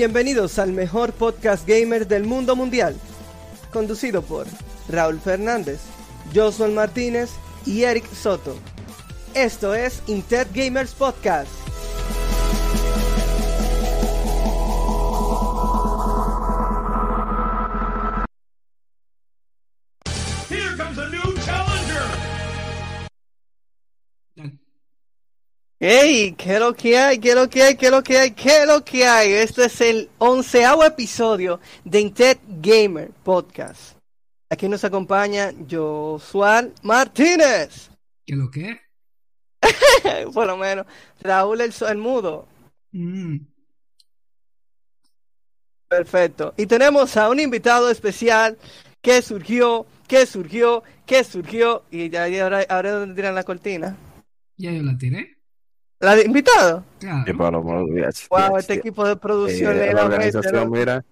[0.00, 2.96] Bienvenidos al mejor podcast gamer del mundo mundial,
[3.70, 4.46] conducido por
[4.88, 5.78] Raúl Fernández,
[6.34, 7.28] Josué Martínez
[7.66, 8.56] y Eric Soto.
[9.34, 11.59] Esto es Inter Gamers Podcast.
[25.82, 26.34] ¡Hey!
[26.36, 27.18] ¿Qué es lo que hay?
[27.18, 27.74] ¿Qué es lo que hay?
[27.76, 28.30] ¿Qué es lo que hay?
[28.32, 29.32] ¿Qué es lo que hay?
[29.32, 33.96] Este es el onceavo episodio de Inter Gamer Podcast.
[34.50, 37.90] Aquí nos acompaña Josué Martínez.
[38.26, 38.78] ¿Qué lo que?
[40.34, 40.84] Por lo menos.
[41.22, 42.46] Raúl el, el mudo.
[42.92, 43.36] Mm,
[45.88, 46.52] Perfecto.
[46.58, 48.58] Y tenemos a un invitado especial
[49.00, 51.84] que surgió, que surgió, que surgió.
[51.90, 53.96] Y ya- y ahora, ahora es donde tiran la cortina.
[54.58, 55.38] ya yo la tiré.
[56.00, 56.84] ¿La de invitado?
[56.98, 57.24] Claro.
[58.30, 60.70] Wow, este equipo de producción Eh, la organización, ¿no?
[60.70, 61.04] mira.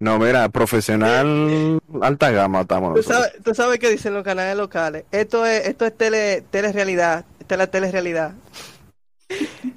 [0.00, 5.04] No, mira, profesional, alta gama estamos Tú sabes, tú sabes qué dicen los canales locales.
[5.12, 7.24] Esto es, esto es tele, telerealidad.
[7.38, 8.34] Esta es la telerealidad.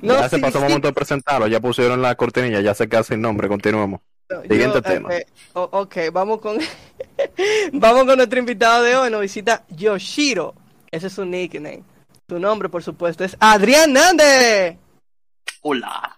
[0.02, 2.74] No, ya se sí, pasó el sí, momento de presentarlo, ya pusieron la cortinilla, ya
[2.74, 4.02] se queda sin nombre, continuemos.
[4.30, 5.10] no, Siguiente yo, tema.
[5.10, 6.58] eh, ok, vamos con
[7.74, 9.12] vamos con nuestro invitado de hoy.
[9.12, 10.56] Nos visita Yoshiro.
[10.92, 11.84] Ese es su nickname.
[12.28, 14.78] Su nombre, por supuesto, es Adrián Nández.
[15.62, 16.18] Hola.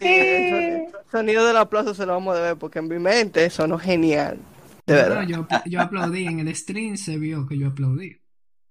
[0.00, 2.98] Sí, el sonido- el sonido del aplauso se lo vamos a ver porque en mi
[2.98, 4.38] mente sonó genial.
[4.86, 5.22] De verdad.
[5.26, 6.26] yo, apl- yo aplaudí.
[6.26, 8.16] En el stream se vio que yo aplaudí.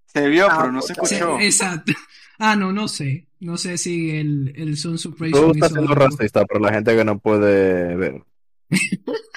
[0.05, 1.37] Se vio, Ah, pero no se escuchó.
[1.39, 1.91] exacto.
[2.39, 3.27] Ah, no, no sé.
[3.41, 6.05] No sé si el, el Sound Tú Suppression estás siendo algo.
[6.05, 8.23] racista, pero la gente que no puede ver.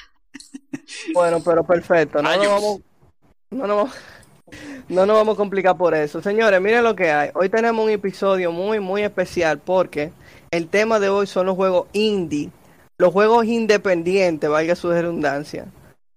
[1.15, 2.23] Bueno, pero perfecto.
[2.23, 2.53] No nos Rayos.
[2.53, 2.81] vamos,
[3.51, 3.95] no nos vamos,
[4.89, 6.21] no nos vamos a complicar por eso.
[6.23, 7.31] Señores, miren lo que hay.
[7.35, 10.13] Hoy tenemos un episodio muy, muy especial porque
[10.51, 12.51] el tema de hoy son los juegos indie.
[12.99, 15.67] Los juegos independientes, valga su redundancia.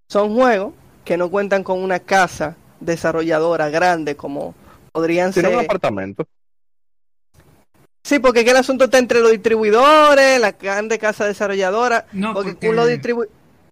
[0.10, 4.54] Son juegos que no cuentan con una casa desarrolladora grande como
[4.92, 5.64] podrían Tiene un ser.
[5.66, 6.26] apartamento.
[8.04, 12.06] Sí, porque aquí el asunto está entre los distribuidores, la grande casa desarrolladora.
[12.12, 13.28] No, porque, porque- con los distribu-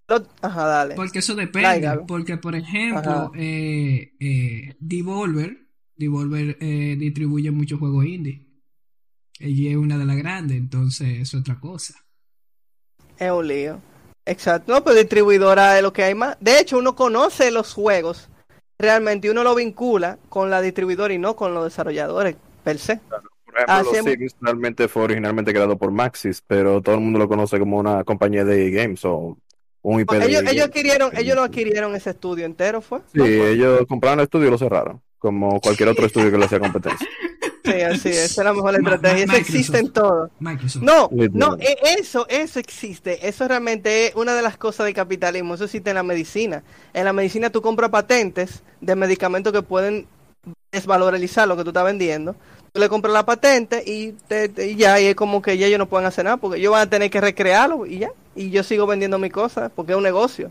[0.08, 0.94] los- Ajá, dale.
[0.94, 1.88] Porque eso depende.
[2.06, 5.56] Porque, por ejemplo, eh, eh, Devolver,
[5.96, 8.46] Devolver eh, distribuye muchos juegos indie.
[9.40, 11.94] Ella es una de las grandes, entonces es otra cosa.
[13.18, 13.80] Es un lío.
[14.26, 14.72] Exacto.
[14.72, 16.36] No, pero distribuidora es lo que hay más.
[16.40, 18.28] De hecho, uno conoce los juegos
[18.78, 22.96] realmente y uno lo vincula con la distribuidora y no con los desarrolladores per se.
[22.96, 27.18] Por ejemplo, Hacemos- los Sims realmente fue originalmente creado por Maxis, pero todo el mundo
[27.20, 29.38] lo conoce como una compañía de games o
[29.84, 30.52] un IP de Ellos, games.
[30.52, 32.98] ellos adquirieron, ellos lo adquirieron ese estudio entero, ¿fue?
[33.14, 36.58] Sí, ellos compraron el estudio y lo cerraron, como cualquier otro estudio que le hacía
[36.58, 37.06] competencia.
[37.66, 38.16] Sí, así es.
[38.32, 39.24] Esa es la mejor estrategia.
[39.24, 40.28] Eso existe en todo.
[40.38, 40.82] Microsoft.
[40.82, 43.26] No, no, e- eso, eso existe.
[43.26, 45.54] Eso realmente es una de las cosas del capitalismo.
[45.54, 46.62] Eso existe en la medicina.
[46.92, 50.06] En la medicina tú compras patentes de medicamentos que pueden
[50.72, 52.36] desvalorizar lo que tú estás vendiendo.
[52.72, 55.66] Tú le compras la patente y, te- te- y ya, y es como que ya
[55.66, 58.10] ellos no pueden hacer nada porque ellos van a tener que recrearlo y ya.
[58.36, 60.50] Y yo sigo vendiendo mi cosa porque es un negocio.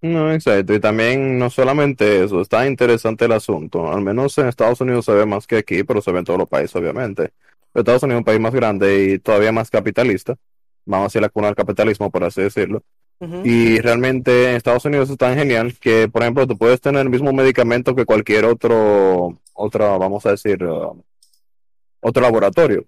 [0.00, 0.74] No, exacto.
[0.74, 3.92] Y también no solamente eso, está interesante el asunto.
[3.92, 6.38] Al menos en Estados Unidos se ve más que aquí, pero se ve en todos
[6.38, 7.32] los países, obviamente.
[7.72, 10.36] Pero Estados Unidos es un país más grande y todavía más capitalista.
[10.84, 12.82] Vamos a decir la cuna del capitalismo, por así decirlo.
[13.44, 17.08] Y realmente en Estados Unidos es tan genial que, por ejemplo, tú puedes tener el
[17.08, 21.00] mismo medicamento que cualquier otro, otra, vamos a decir, uh,
[22.00, 22.84] otro laboratorio.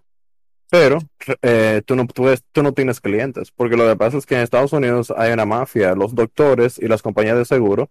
[0.70, 0.98] Pero
[1.42, 4.40] eh, tú, no, tú, tú no tienes clientes, porque lo que pasa es que en
[4.40, 5.94] Estados Unidos hay una mafia.
[5.94, 7.90] Los doctores y las compañías de seguro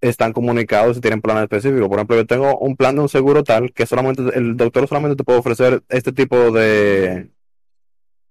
[0.00, 1.88] están comunicados y tienen planes específicos.
[1.88, 5.16] Por ejemplo, yo tengo un plan de un seguro tal que solamente el doctor solamente
[5.16, 7.30] te puede ofrecer este tipo de,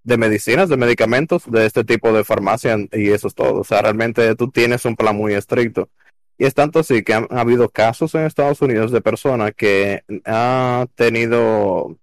[0.04, 3.62] de medicinas, de medicamentos, de este tipo de farmacia y eso es todo.
[3.62, 5.90] O sea, realmente tú tienes un plan muy estricto.
[6.38, 10.04] Y es tanto así que han, ha habido casos en Estados Unidos de personas que
[10.24, 11.98] han tenido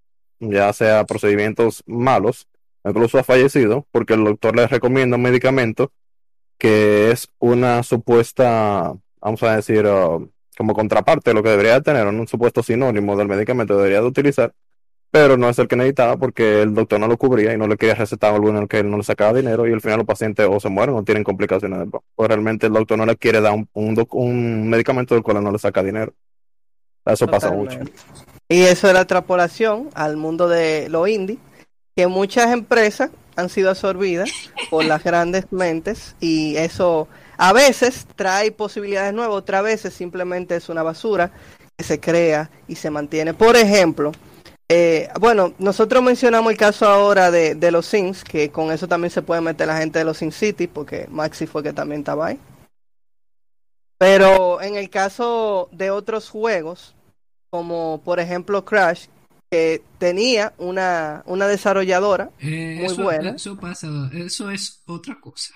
[0.51, 2.49] ya sea procedimientos malos,
[2.85, 5.93] incluso ha fallecido porque el doctor les recomienda un medicamento
[6.59, 12.07] que es una supuesta, vamos a decir, uh, como contraparte de lo que debería tener,
[12.07, 14.55] un supuesto sinónimo del medicamento que debería de utilizar,
[15.11, 17.77] pero no es el que necesitaba porque el doctor no lo cubría y no le
[17.77, 20.07] quería recetar algo en el que él no le sacaba dinero y al final los
[20.07, 21.89] pacientes o se mueren o tienen complicaciones
[22.19, 23.69] realmente el doctor no le quiere dar un,
[24.11, 26.13] un medicamento del cual no le saca dinero.
[27.05, 27.79] Eso pasa mucho.
[28.55, 31.39] Y eso es la extrapolación al mundo de lo indie,
[31.97, 34.31] que muchas empresas han sido absorbidas
[34.71, 40.69] por las grandes mentes y eso a veces trae posibilidades nuevas, otras veces simplemente es
[40.69, 41.33] una basura
[41.77, 43.35] que se crea y se mantiene.
[43.35, 44.13] Por ejemplo,
[44.69, 49.11] Eh, bueno, nosotros mencionamos el caso ahora de, de los Sims, que con eso también
[49.11, 52.29] se puede meter la gente de los Sin City, porque Maxi fue que también estaba
[52.29, 52.39] ahí.
[53.99, 56.95] Pero en el caso de otros juegos,
[57.59, 59.07] como por ejemplo Crash,
[59.49, 63.31] que tenía una, una desarrolladora Eh, muy eso, buena.
[63.31, 65.55] eso pasa, eso es otra cosa.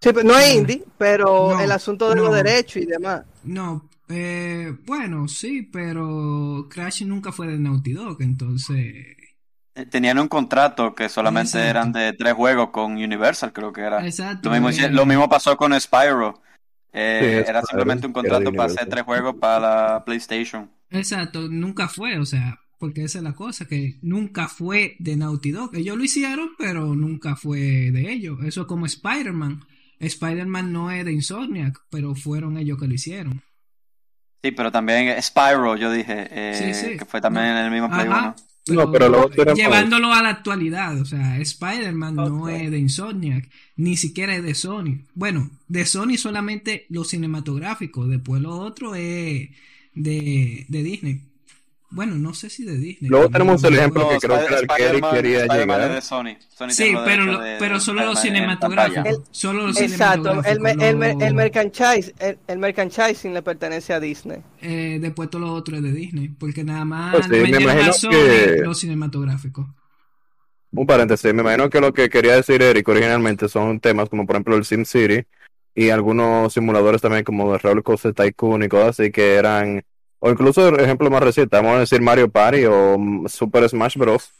[0.00, 0.60] Sí, pero no es No.
[0.60, 2.24] indie, pero No, el asunto de no.
[2.24, 3.22] los derechos y demás.
[3.44, 8.76] No, eh, bueno, sí, pero Crash nunca fue de Naughty Dog, entonces...
[9.76, 11.70] Eh, Tenían un contrato que solamente Exacto.
[11.70, 14.04] eran de tres juegos con Universal, creo que era.
[14.04, 14.48] Exacto.
[14.48, 16.40] Lo mismo, eh, lo mismo pasó con Spyro.
[16.98, 20.70] Eh, Sí, era simplemente un contrato para hacer tres juegos para la PlayStation.
[20.90, 25.50] Exacto, nunca fue, o sea, porque esa es la cosa, que nunca fue de Naughty
[25.50, 25.74] Dog.
[25.76, 28.38] Ellos lo hicieron, pero nunca fue de ellos.
[28.44, 29.64] Eso es como Spider-Man.
[29.98, 33.42] Spider-Man no es de Insomniac, pero fueron ellos que lo hicieron.
[34.42, 36.96] Sí, pero también Spyro, yo dije, eh, Sí, sí.
[36.96, 38.36] que fue también en el mismo Play Ajá, 1.
[38.68, 43.48] No, pero luego tenemos- llevándolo a la actualidad, o sea, Spider-Man no es de Insomniac,
[43.76, 44.98] ni siquiera es de Sony.
[45.14, 49.50] Bueno, de Sony solamente lo cinematográfico, después lo otro es
[49.94, 51.20] de, de Disney.
[51.88, 53.08] Bueno, no sé si de Disney.
[53.08, 55.92] Luego tenemos el ejemplo No, que creo que el Spider-Man- quería llegar.
[55.94, 56.36] de Sony.
[56.48, 59.22] Sony Sí, pero, derechos lo- de- pero solo los cinematográficos.
[59.30, 64.38] Solo los Exacto, el, el, lo- el merchandise, el, el merchandising le pertenece a Disney.
[64.60, 66.28] eh, después todo lo otro es de Disney.
[66.28, 69.66] Porque nada más Pues sí, me imagino Sony que- los cinematográficos.
[70.72, 74.34] Un paréntesis, me imagino que lo que quería decir Eric originalmente son temas como por
[74.36, 75.24] ejemplo el SimCity
[75.74, 79.82] y algunos simuladores también como de Roller Coaster Tycoon y cosas así que eran,
[80.26, 82.96] o incluso el ejemplo más reciente, vamos a decir Mario Party o
[83.28, 84.30] Super Smash Bros.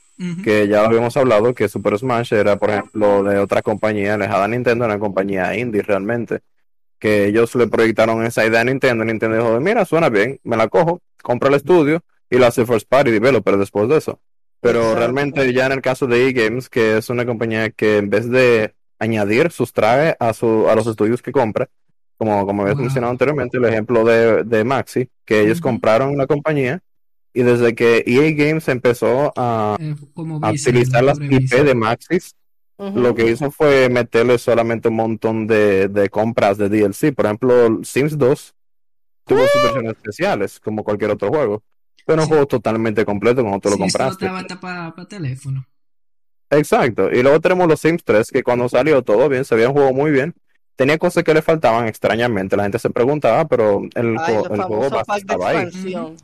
[0.42, 4.46] Que ya lo habíamos hablado, que Super Smash era, por ejemplo, de otra compañía alejada
[4.46, 6.40] a Nintendo, una compañía indie realmente,
[6.98, 10.68] que ellos le proyectaron esa idea a Nintendo, Nintendo dijo, mira, suena bien, me la
[10.68, 14.18] cojo, compra el estudio y la hace First Party Developer después de eso.
[14.62, 14.98] Pero Exacto.
[15.00, 18.74] realmente ya en el caso de eGames, que es una compañía que en vez de
[18.98, 21.68] añadir, sustrae a, su, a los estudios que compra,
[22.18, 22.84] como, como habías Wow.
[22.84, 26.80] mencionado anteriormente, el ejemplo de, de Maxi, que ellos compraron la compañía
[27.34, 31.62] y desde que EA Games empezó a, Eh, como a Visa, utilizar las IP Visa.
[31.64, 32.34] de Maxis,
[32.78, 37.12] lo que hizo fue meterle solamente un montón de, de compras de DLC.
[37.12, 38.54] Por ejemplo, Sims 2
[39.26, 41.62] tuvo sus versiones especiales, como cualquier otro juego.
[42.06, 42.30] Pero un Sí.
[42.32, 44.26] juego totalmente completo cuando tú lo Sí, compraste.
[44.26, 45.66] estaba hasta para teléfono.
[46.50, 47.10] Exacto.
[47.10, 49.92] Y luego tenemos los Sims 3, que cuando salió todo bien, se veía un juego
[49.92, 50.34] muy bien.
[50.76, 52.54] Tenía cosas que le faltaban extrañamente.
[52.56, 55.68] La gente se preguntaba, pero el, Ay, el juego base estaba ahí.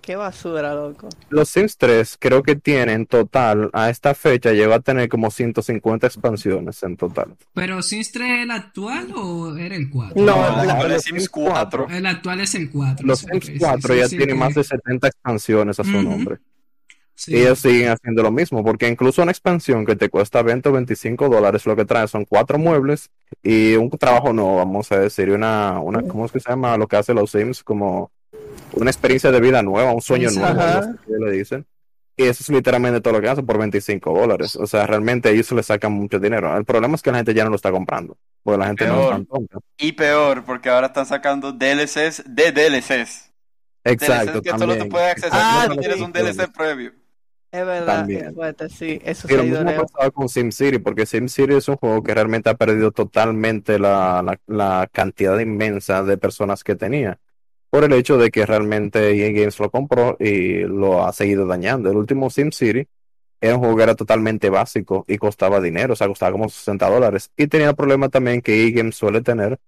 [0.02, 1.08] Qué basura, loco.
[1.30, 6.06] Los Sims 3 creo que tienen total, a esta fecha, llegó a tener como 150
[6.06, 7.34] expansiones en total.
[7.54, 10.22] ¿Pero Sims 3 es el actual o era el 4?
[10.22, 11.86] No, No, ahora los es Sims 4.
[11.90, 13.06] El actual es el 4.
[13.06, 15.84] Los sí, Sims sí, 4 sí, ya sí, tienen que- más de 70 expansiones a
[15.84, 16.02] su Ujú.
[16.02, 16.36] nombre.
[17.24, 17.34] Sí.
[17.34, 20.72] Y ellos siguen haciendo lo mismo, porque incluso una expansión que te cuesta 20 o
[20.72, 23.10] 25 dólares, lo que trae son cuatro muebles
[23.42, 26.88] y un trabajo nuevo, vamos a decir, una, una ¿cómo es que se llama lo
[26.88, 27.62] que hace los Sims?
[27.64, 28.12] Como
[28.72, 31.66] una experiencia de vida nueva, un sueño nuevo, le dicen.
[32.16, 34.56] Y eso es literalmente todo lo que hacen por 25 dólares.
[34.56, 36.56] O sea, realmente ellos le sacan mucho dinero.
[36.56, 39.00] El problema es que la gente ya no lo está comprando, porque la gente no
[39.00, 39.08] es Peor.
[39.08, 39.58] tan tonta.
[39.78, 43.32] Y peor, porque ahora están sacando DLCs de DLCs.
[43.84, 44.78] Exacto, DLCs que solo también.
[44.78, 46.02] te puedes acceder Ah, si no tienes sí.
[46.02, 46.92] un DLC previo.
[47.52, 48.26] Es verdad, También.
[48.28, 48.98] es fuerte, sí.
[49.04, 52.48] Eso Y lo mismo ha pasado con SimCity, porque SimCity es un juego que realmente
[52.48, 57.20] ha perdido totalmente la, la, la cantidad inmensa de personas que tenía.
[57.70, 61.90] Por el hecho de que realmente EA Games lo compró y lo ha seguido dañando.
[61.90, 62.88] El último SimCity
[63.40, 66.88] era un juego que era totalmente básico y costaba dinero, o sea, costaba como 60
[66.90, 67.30] dólares.
[67.36, 69.58] Y tenía el problema también que EA Games suele tener,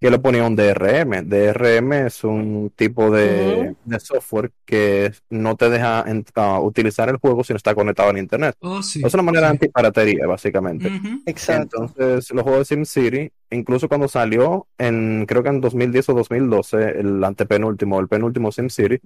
[0.00, 1.28] que le ponía un DRM.
[1.28, 6.04] DRM es un tipo de, de software que no te deja
[6.36, 8.56] ah, utilizar el juego si no está conectado al internet.
[8.60, 9.02] Oh, sí.
[9.04, 9.52] Es una manera sí.
[9.52, 10.90] antipiratería, básicamente.
[11.26, 11.82] Exacto.
[11.82, 17.00] Entonces, los juegos de SimCity, incluso cuando salió en, creo que en 2010 o 2012,
[17.00, 19.00] el antepenúltimo, el penúltimo SimCity,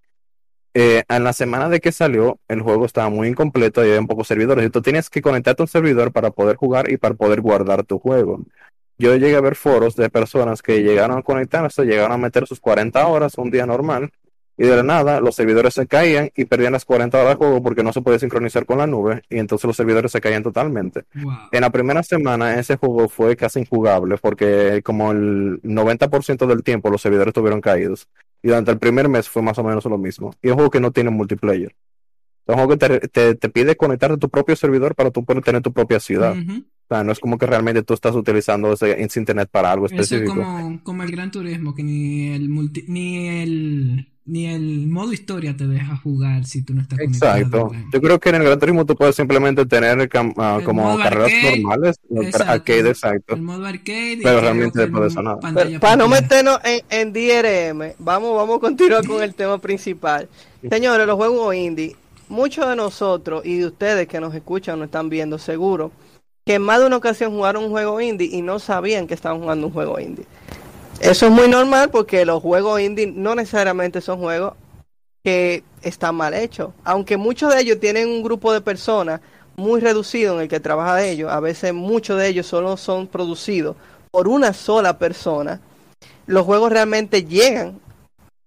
[0.75, 4.07] eh, en la semana de que salió, el juego estaba muy incompleto y había un
[4.07, 4.65] pocos servidores.
[4.65, 7.83] Y tú tienes que conectarte a un servidor para poder jugar y para poder guardar
[7.83, 8.45] tu juego.
[8.99, 12.61] Yo llegué a ver foros de personas que llegaron a conectarse, llegaron a meter sus
[12.61, 14.13] 40 horas un día normal,
[14.57, 17.63] y de la nada los servidores se caían y perdían las 40 horas de juego
[17.63, 21.05] porque no se podía sincronizar con la nube, y entonces los servidores se caían totalmente.
[21.15, 21.33] Wow.
[21.51, 26.91] En la primera semana ese juego fue casi injugable porque como el 90% del tiempo
[26.91, 28.09] los servidores estuvieron caídos.
[28.43, 30.35] Y durante el primer mes fue más o menos lo mismo.
[30.43, 31.75] Y es un juego que no tiene multiplayer.
[32.47, 35.25] Es un juego que te, te, te pide conectarte a tu propio servidor para tú
[35.25, 36.37] poder tener tu propia ciudad.
[36.37, 39.87] O sea, no es como que realmente tú estás utilizando ese, ese internet para algo
[39.87, 40.35] Eso es específico.
[40.35, 45.55] como, como el Gran Turismo, que ni el multi, ni el ni el modo historia
[45.55, 47.37] te deja jugar si tú no estás conectado.
[47.37, 47.63] Exacto.
[47.65, 47.89] online.
[47.93, 50.09] Yo creo que en el Gran Turismo tú puedes simplemente tener
[50.39, 52.53] ah, como carreras arcade, normales, Exacto.
[52.53, 53.35] arcade, exacto.
[53.35, 54.13] El modo arcade.
[54.13, 55.65] y Pero realmente después de eso modo nada.
[55.65, 60.29] Pero para no meternos en, en DRM, vamos, vamos a continuar con el tema principal.
[60.71, 61.95] Señores, los juegos indie,
[62.29, 65.93] muchos de nosotros y de ustedes que nos escuchan, nos están viendo, seguro,
[66.45, 69.41] que en más de una ocasión jugaron un juego indie y no sabían que estaban
[69.41, 70.27] jugando un juego indie.
[71.01, 74.55] Eso es muy normal porque los juegos indie no necesariamente son juegos
[75.23, 76.73] que están mal hechos.
[76.85, 79.21] Aunque muchos de ellos tienen un grupo de personas
[79.57, 83.07] muy reducido en el que trabaja de ellos, a veces muchos de ellos solo son
[83.07, 83.77] producidos
[84.11, 85.61] por una sola persona,
[86.27, 87.81] los juegos realmente llegan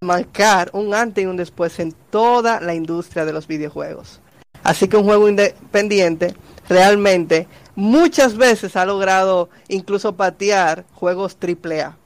[0.00, 4.20] marcar un antes y un después en toda la industria de los videojuegos.
[4.62, 6.34] Así que un juego independiente
[6.68, 11.96] realmente muchas veces ha logrado incluso patear juegos AAA.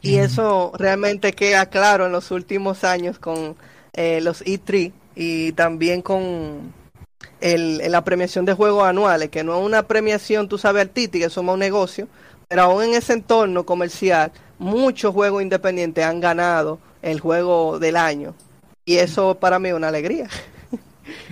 [0.00, 0.20] Y Mm.
[0.20, 3.56] eso realmente queda claro en los últimos años con
[3.94, 6.72] eh, los E3 y también con
[7.40, 11.40] el, la premiación de juegos anuales, que no es una premiación, tú sabes, artística, eso
[11.40, 12.06] es un negocio,
[12.46, 18.34] pero aún en ese entorno comercial, muchos juegos independientes han ganado el juego del año.
[18.84, 20.28] Y eso para mí es una alegría.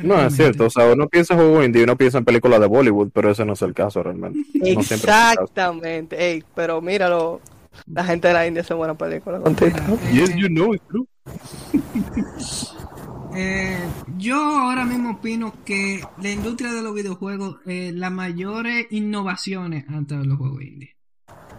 [0.03, 0.67] No, es cierto.
[0.67, 3.45] O sea, uno piensa en juego indie, uno piensa en películas de Bollywood, pero ese
[3.45, 4.39] no es el caso realmente.
[4.55, 5.43] No siempre es el caso.
[5.43, 6.31] Exactamente.
[6.31, 7.41] Ey, pero míralo,
[7.87, 9.77] la gente de la India hace buena película contigo.
[9.87, 11.07] Mira, eh, Yes, you know it's true.
[13.39, 13.79] Eh,
[14.17, 20.07] yo ahora mismo opino que la industria de los videojuegos, eh, las mayores innovaciones han
[20.09, 20.96] los juegos indie.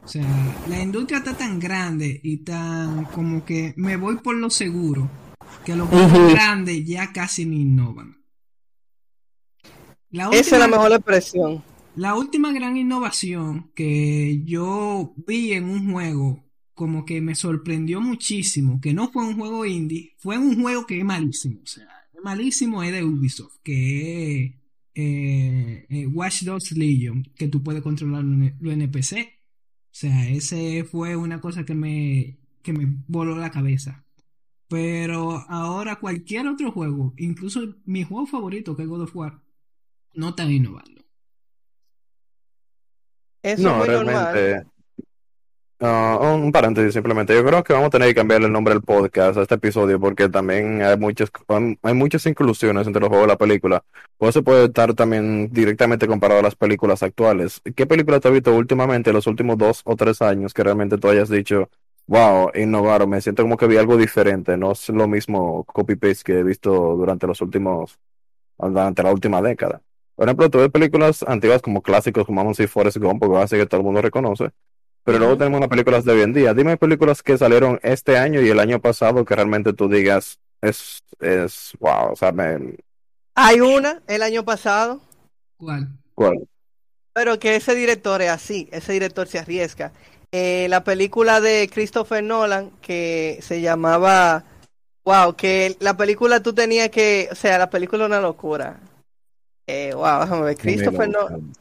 [0.03, 4.49] O sea, la industria está tan grande y tan como que me voy por lo
[4.49, 5.09] seguro,
[5.65, 6.29] que los juegos Ujú.
[6.29, 8.17] grandes ya casi ni innovan.
[10.09, 11.63] La Esa es la mejor expresión.
[11.95, 18.79] La última gran innovación que yo vi en un juego, como que me sorprendió muchísimo,
[18.79, 21.59] que no fue un juego indie, fue un juego que es malísimo.
[21.63, 24.51] O sea, es malísimo es de Ubisoft, que es
[24.93, 29.36] eh, eh, Watch Dogs Legion, que tú puedes controlar los NPC.
[29.97, 34.05] O sea, ese fue una cosa que me, que me voló la cabeza.
[34.67, 39.41] Pero ahora cualquier otro juego, incluso mi juego favorito, que es God of War,
[40.13, 41.03] no están innovando.
[43.41, 44.71] Eso No, es muy normal.
[45.79, 47.35] Ah, un paréntesis simplemente.
[47.35, 49.99] Yo creo que vamos a tener que cambiar el nombre del podcast a este episodio
[49.99, 51.29] porque también hay muchas,
[51.83, 53.83] hay muchas inclusiones entre los juegos y la película.
[54.17, 57.61] Por eso puede estar también directamente comparado a las películas actuales.
[57.75, 60.97] ¿Qué película te has visto últimamente, en los últimos dos o tres años, que realmente
[60.97, 61.69] tú hayas dicho,
[62.07, 66.39] wow, innovaron, me siento como que vi algo diferente, no es lo mismo copy-paste que
[66.39, 67.99] he visto durante los últimos,
[68.57, 69.81] durante la última década?
[70.15, 73.37] Por ejemplo, tú ves películas antiguas como clásicos, como vamos a decir Forrest Gump, porque
[73.37, 74.49] así que todo el mundo reconoce.
[75.07, 76.53] Pero luego tenemos las películas de hoy en día.
[76.53, 81.01] Dime películas que salieron este año y el año pasado que realmente tú digas, es,
[81.21, 82.75] es, wow, o sea, me,
[83.33, 84.99] Hay una el año pasado,
[85.55, 85.87] ¿Cuál?
[86.13, 86.45] ¿cuál?
[87.13, 89.93] pero que ese director es así, ese director se arriesga.
[90.33, 94.43] Eh, la película de Christopher Nolan que se llamaba,
[95.05, 98.81] wow, que la película tú tenías que, o sea, la película es una locura.
[99.67, 101.53] Eh, wow, déjame ver, Christopher Nolan,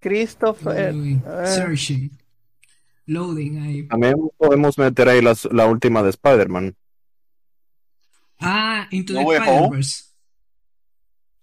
[0.00, 1.44] Christopher, Uy, ah.
[3.06, 3.86] Loading ahí.
[3.88, 6.74] También podemos meter ahí las, la última de Spider-Man.
[8.40, 9.36] Ah, Into No the.
[9.36, 10.04] Spider-Verse.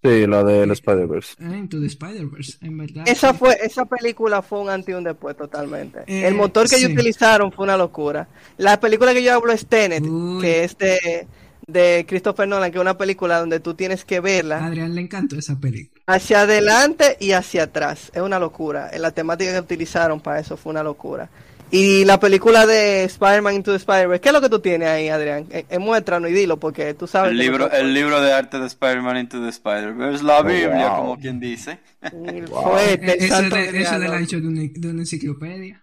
[0.04, 1.36] Sí, la del Spider-Verse.
[1.40, 3.04] Ah, Into the Spider-Verse, en verdad.
[3.08, 6.00] Esa fue, esa película fue un antes y un después totalmente.
[6.08, 6.96] Eh, el motor que ellos sí.
[6.96, 8.28] utilizaron fue una locura.
[8.58, 10.42] La película que yo hablo es Tenet, Uy.
[10.42, 11.28] que es de,
[11.68, 15.02] de Christopher Nolan, que es una película donde tú tienes que verla A Adrián le
[15.02, 16.02] encantó esa película.
[16.08, 18.12] hacia adelante y hacia atrás.
[18.16, 18.90] Es una locura.
[18.98, 21.30] La temática que utilizaron para eso fue una locura.
[21.74, 25.08] Y la película de Spider-Man Into the Spider-Verse, ¿qué es lo que tú tienes ahí,
[25.08, 25.46] Adrián?
[25.52, 28.60] Eh, eh, muéstranos y dilo, porque tú sabes El que libro, el libro de arte
[28.60, 30.98] de Spider-Man Into the Spider-Verse, la Oh, Biblia, wow.
[30.98, 31.80] como quien dice.
[32.12, 32.64] Wow.
[32.72, 34.08] poeta, el Eh, Eso santo de, eso de
[34.48, 35.82] una, de una enciclopedia.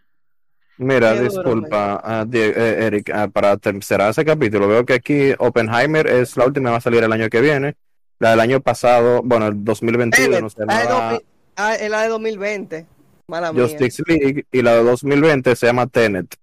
[0.77, 4.85] Mira, Qué duro, disculpa, ah, Die- eh, Eric, ah, para ter- cerrar ese capítulo, veo
[4.85, 7.75] que aquí Oppenheimer es la última, va a salir el año que viene.
[8.21, 11.27] La del año pasado, bueno, el 2021, Tenet, no se la de llamaba 2000
[11.57, 12.87] ah, es la de 2020.
[13.29, 13.63] Mala mía.
[13.63, 16.35] Justice League y la de 2020 se llama Tenet.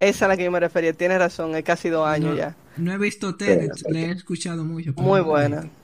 [0.00, 0.92] Esa es a la que yo me refería.
[0.92, 2.56] Tienes razón, es casi dos años No, ya.
[2.76, 4.92] no he visto Tenet, Sí, le he escuchado mucho.
[4.94, 5.62] Muy buena.
[5.62, 5.76] visto.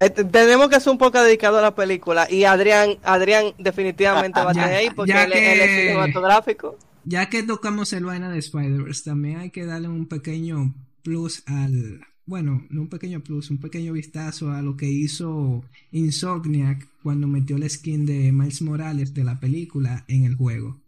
[0.00, 2.26] Eh, te- tenemos que hacer un poco dedicado a la película.
[2.30, 6.76] Y Adrián, Adrián definitivamente va a tener ahí porque él, él es cinematográfico.
[7.04, 12.00] Ya que tocamos el vaina de Spider-Verse, también hay que darle un pequeño plus al.
[12.24, 17.58] Bueno, no un pequeño plus, un pequeño vistazo a lo que hizo Insomniac cuando metió
[17.58, 20.80] la skin de Miles Morales de la película en el juego.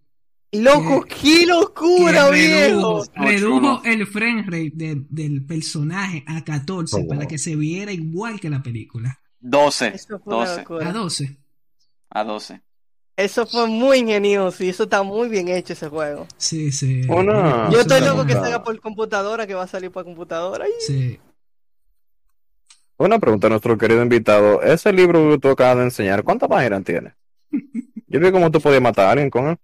[0.53, 3.03] Loco, qué locura, que viejo.
[3.17, 7.29] redujo, el frame rate de- del personaje a 14 Oh, para wow.
[7.29, 9.19] que se viera igual que la película.
[9.41, 9.89] 12.
[9.89, 10.61] Eso fue una 12.
[10.61, 10.89] locura.
[10.89, 11.37] A 12.
[12.11, 12.63] A 12.
[13.17, 16.27] Eso fue muy ingenioso y eso está muy bien hecho ese juego.
[16.37, 17.03] Sí, sí.
[17.09, 20.65] Una- Yo estoy loco que salga por computadora, que va a salir por computadora.
[20.65, 21.21] Ay, Sí.
[22.97, 24.63] Una pregunta a nuestro querido invitado.
[24.63, 27.15] Ese libro que tú acabas de enseñar, ¿cuántas páginas tiene?
[28.07, 29.59] Yo vi cómo tú podías matar a alguien con él.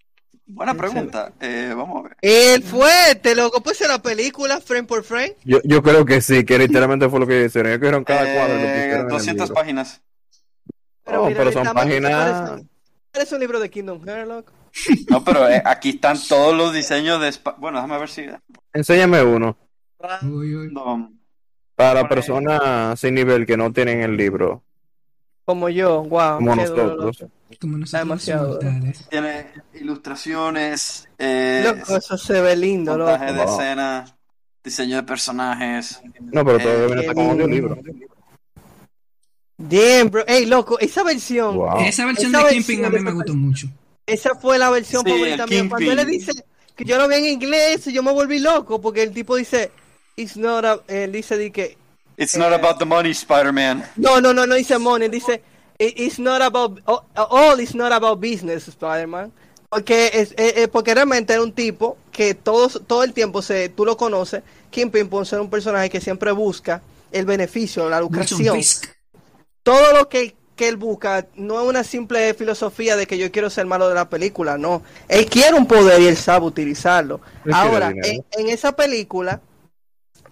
[0.47, 1.33] Buena pregunta.
[1.40, 2.16] Eh, vamos a ver.
[2.23, 3.61] El fuerte, loco.
[3.62, 5.37] Pues la película, frame por frame.
[5.45, 7.71] Yo, yo creo que sí, que literalmente fue lo que hicieron.
[7.71, 9.54] Ellos cogieron cada cuadro y lo Eh, pusieron en el 200 libro.
[9.61, 10.02] páginas.
[11.04, 12.62] Oh, mira, pero son que páginas-
[13.12, 14.52] parece- un libro de Kingdom Hearts.
[15.09, 17.33] No, pero eh, aquí están todos los diseños de...
[17.59, 18.26] Bueno, déjame ver si...
[18.73, 19.57] Enséñame uno.
[20.23, 20.69] Uy, uy.
[20.73, 21.12] No,
[21.75, 24.62] Para personas sin nivel que no tienen el libro,
[25.45, 26.37] Como yo, wow.
[26.37, 27.25] como nosotros.
[27.61, 28.59] Como nosotros demasiado,
[29.11, 33.11] tiene ilustraciones, eh, Loco, eso se ve lindo, loco.
[33.19, 33.43] de Wow.
[33.61, 34.05] escena,
[34.62, 36.00] diseño de personajes.
[36.21, 37.76] No, pero todavía Eh, viene qué hasta como lindo.
[39.69, 40.25] Damn, bro.
[40.26, 41.57] Ey, loco, esa versión.
[41.57, 41.81] Wow.
[41.81, 43.69] Esa versión Esa de Kingpin a de mí me gustó mucho.
[44.07, 45.67] Esa fue la versión Sí, favorita mía.
[45.69, 46.33] Cuando él le dice
[46.75, 49.71] que yo lo vi en inglés, yo me volví loco porque el tipo dice,
[50.17, 51.76] it's not a, él dice di que,
[52.17, 53.85] It's not about the money, Spider-Man.
[53.97, 55.43] no, no, no, no dice money, dice,
[55.79, 56.81] "It- it's not about,
[57.14, 59.33] all is not about business, Spider-Man.
[59.71, 63.97] Porque es, porque realmente era un tipo que todos, todo el tiempo se, tú lo
[63.97, 68.59] conoces, Kingpin por ser un personaje que siempre busca el beneficio, la lucración.
[69.62, 73.50] Todo lo que, que él busca no es una simple filosofía de que yo quiero
[73.50, 74.83] ser malo de la película, no.
[75.09, 77.21] Él quiere un poder y él sabe utilizarlo.
[77.52, 79.40] Ahora, en, esa película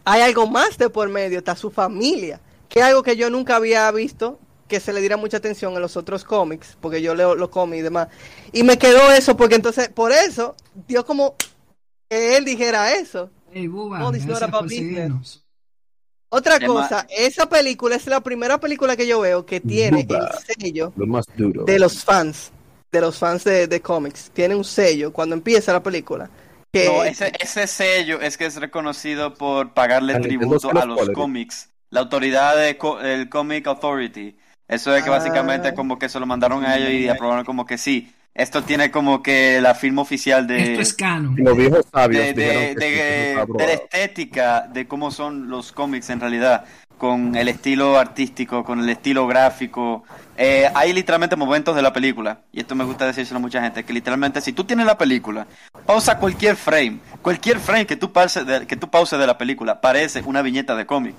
[0.05, 3.57] hay algo más de por medio, está su familia, que es algo que yo nunca
[3.57, 7.35] había visto que se le diera mucha atención en los otros cómics, porque yo leo
[7.35, 8.09] los cómics y demás.
[8.53, 10.55] Y me quedó eso, porque entonces, por eso,
[10.87, 11.37] dio como
[12.09, 13.31] que él dijera eso.
[13.53, 14.13] Ey, Buba, All
[16.31, 20.19] Otra Emma- cosa, esa película es la primera película que yo veo que tiene el
[20.59, 21.65] sello Lo más duro.
[21.65, 22.51] de los fans,
[22.93, 24.31] de los fans de, de cómics.
[24.35, 26.29] Tiene un sello cuando empieza la película.
[26.71, 30.85] Que, No, ese, ese sello es que es reconocido por pagarle A tributo los a
[30.85, 31.71] los cómics.
[31.91, 34.37] La autoridad del Comic Authority.
[34.69, 35.13] Eso es que Ah.
[35.15, 38.13] básicamente como que se lo mandaron a ellos y aprobaron como que sí.
[38.39, 40.71] Esto tiene como que la firma oficial de...
[40.71, 41.35] Esto es canon.
[41.37, 46.65] Los viejos sabios de, de, la estética de cómo son los cómics en realidad,
[46.99, 50.05] con el estilo artístico, con el estilo gráfico.
[50.37, 53.85] Eh, hay literalmente momentos de la película, y esto me gusta decírselo a mucha gente,
[53.85, 55.47] que literalmente si tú tienes la película,
[55.87, 59.81] pausa cualquier frame, cualquier frame que tú pauses de, que tú pauses de la película,
[59.81, 61.17] parece una viñeta de cómic,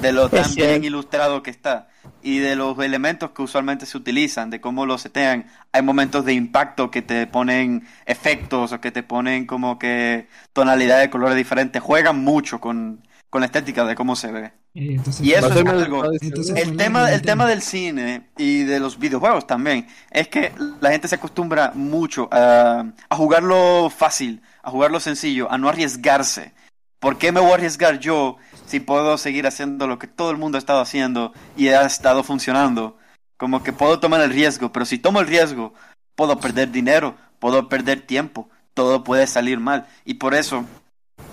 [0.00, 1.88] de lo tan bien ilustrado que está,
[2.22, 5.46] y de los elementos que usualmente se utilizan, de cómo lo setean.
[5.72, 11.04] Hay momentos de impacto que te ponen efectos o que te ponen como que tonalidades
[11.04, 14.52] de colores diferentes, juegan mucho con, con la estética de cómo se ve.
[14.78, 16.04] Entonces, Y eso es algo.
[16.20, 17.46] Entonces- El tema, el tema.
[17.46, 22.84] del cine y de los videojuegos también es que la gente se acostumbra mucho a,
[23.08, 26.52] a jugarlo fácil, a jugarlo sencillo, a no arriesgarse.
[27.00, 28.36] ¿Por qué me voy a arriesgar yo
[28.66, 32.22] si puedo seguir haciendo lo que todo el mundo ha estado haciendo y ha estado
[32.22, 32.98] funcionando?
[33.38, 35.72] Como que puedo tomar el riesgo, pero si tomo el riesgo,
[36.16, 39.86] puedo perder dinero, puedo perder tiempo, todo puede salir mal.
[40.04, 40.64] Y por eso,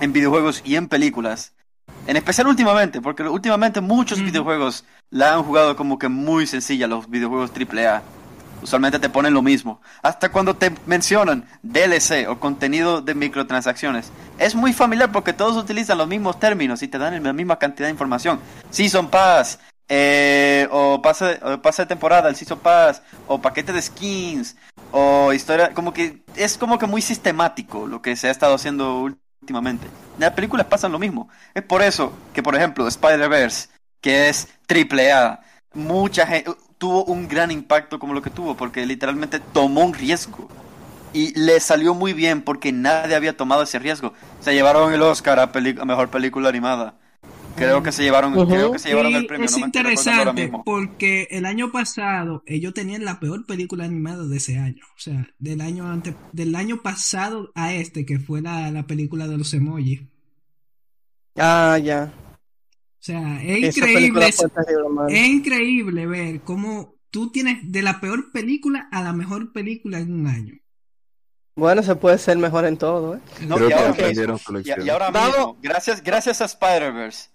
[0.02, 1.53] en videojuegos y en películas,
[2.08, 7.10] en especial últimamente, porque últimamente muchos videojuegos la han jugado como que muy sencilla, los
[7.10, 8.02] videojuegos AAA.
[8.62, 9.82] Usualmente te ponen lo mismo.
[10.02, 14.10] Hasta cuando te mencionan DLC o contenido de microtransacciones.
[14.38, 17.88] Es muy familiar porque todos utilizan los mismos términos y te dan la misma cantidad
[17.88, 18.40] de información.
[18.70, 23.82] Season Pass, eh, o, pase, o pase de temporada, el Season Pass, o paquete de
[23.82, 24.56] skins,
[24.92, 25.74] o historia.
[25.74, 29.23] Como que es como que muy sistemático lo que se ha estado haciendo últimamente.
[30.16, 31.30] En las películas pasan lo mismo.
[31.54, 33.70] Es por eso que, por ejemplo, Spider-Verse,
[34.02, 35.42] que es triple A,
[35.74, 40.50] mucha gente tuvo un gran impacto como lo que tuvo, porque literalmente tomó un riesgo.
[41.14, 44.14] Y le salió muy bien porque nadie había tomado ese riesgo.
[44.40, 45.48] Se llevaron el Oscar a
[45.86, 46.96] mejor película animada.
[47.56, 48.48] Creo que se llevaron, Ujú.
[48.48, 49.46] creo que se llevaron Y el premio.
[49.46, 54.58] es no interesante porque el año pasado ellos tenían la peor película animada de ese
[54.58, 54.84] año.
[54.96, 59.28] O sea, del año ante, del año pasado a este, que fue la, la película
[59.28, 60.02] de los emojis.
[61.38, 62.12] Ah, ya.
[62.20, 68.88] O sea, es Esa increíble, es, increíble ver cómo tú tienes de la peor película
[68.92, 70.54] a la mejor película en un año.
[71.56, 73.20] Bueno, se puede ser mejor en todo, ¿eh?
[73.46, 75.38] No, Creo y que ahora y- ahora Vamos.
[75.38, 77.30] mismo, gracias, gracias a Spider-Verse,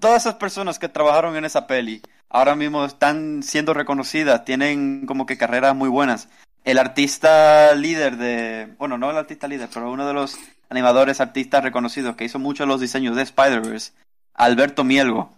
[0.00, 5.26] todas esas personas que trabajaron en esa peli, ahora mismo están siendo reconocidas, tienen como
[5.26, 6.28] que carreras muy buenas.
[6.64, 11.64] el artista líder de, bueno, no el artista líder, pero uno de los animadores artistas
[11.64, 13.92] reconocidos que hizo muchos de los diseños de Spider-Verse,
[14.34, 15.30] Alberto Mielgo,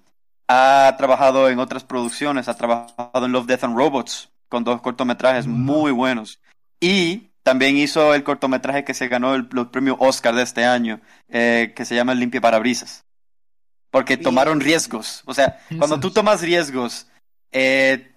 [0.49, 5.47] ha trabajado en otras producciones, ha trabajado en Love, Death and Robots, con dos cortometrajes
[5.47, 6.41] muy buenos.
[6.81, 11.01] Y también hizo el cortometraje que se ganó el, los premios Oscar de este año,
[11.29, 13.05] eh, que se llama El Limpia Parabrisas.
[13.93, 15.23] Porque tomaron riesgos.
[15.27, 17.09] O sea, cuando tú tomas riesgos,
[17.53, 18.13] eh,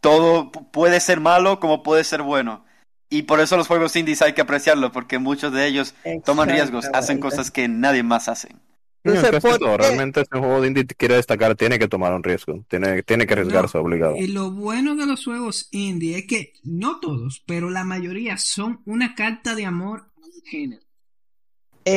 [0.00, 2.64] todo pu- puede ser malo como puede ser bueno.
[3.10, 6.90] Y por eso los juegos indies hay que apreciarlo, porque muchos de ellos toman riesgos,
[6.94, 8.60] hacen cosas que nadie más hacen.
[9.04, 9.76] No, es Entonces, que es ¿por todo.
[9.76, 9.78] qué?
[9.78, 13.34] Realmente un juego de indie quiere destacar, tiene que tomar un riesgo, tiene, tiene que
[13.34, 14.14] arriesgarse No, obligado.
[14.14, 18.82] Y lo bueno de los juegos indie es que no todos, pero la mayoría son
[18.86, 20.82] una carta de amor al género.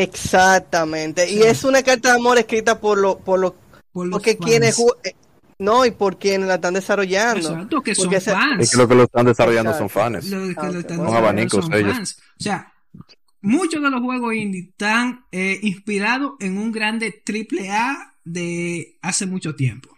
[0.01, 1.29] Exactamente.
[1.29, 3.55] Y es una carta de amor escrita por lo, por lo,
[3.91, 4.45] Por los porque fans.
[4.45, 5.15] quienes eh,
[5.59, 7.49] no y por quienes la están desarrollando.
[7.49, 8.63] Exacto, que son Porque fans.
[8.63, 10.25] Es que lo que lo están desarrollando son fans.
[10.29, 11.93] Lo que Ah, lo están desarrollando abanicos son ellos.
[11.95, 12.17] fans.
[12.39, 12.73] O sea,
[13.41, 19.25] muchos de los juegos indie están eh, inspirados en un grande triple A de hace
[19.25, 19.89] mucho tiempo.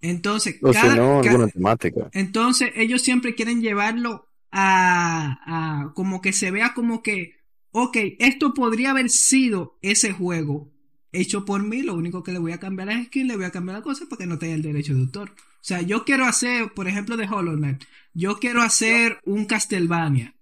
[0.00, 2.08] Entonces, O si cada- no, temática.
[2.12, 5.38] entonces ellos siempre quieren llevarlo a,
[5.86, 7.36] a como que se vea como que,
[7.72, 10.72] ok, esto podría haber sido ese juego
[11.12, 13.50] hecho por mí, lo único que le voy a cambiar la skin, le voy a
[13.50, 15.30] cambiar la cosa para que no tenga el derecho de autor.
[15.30, 20.34] O sea, yo quiero hacer, por ejemplo, de Hollow Knight, yo quiero hacer un Castlevania.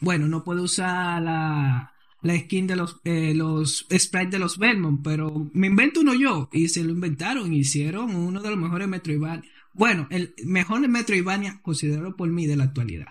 [0.00, 5.00] Bueno, no puedo usar la, la skin de los, eh, los sprites de los Belmont,
[5.02, 6.48] pero me invento uno yo.
[6.52, 9.48] Y se lo inventaron, hicieron uno de los mejores Metroidvania.
[9.72, 13.08] Bueno, el mejor Metroidvania considerado por mí de la actualidad.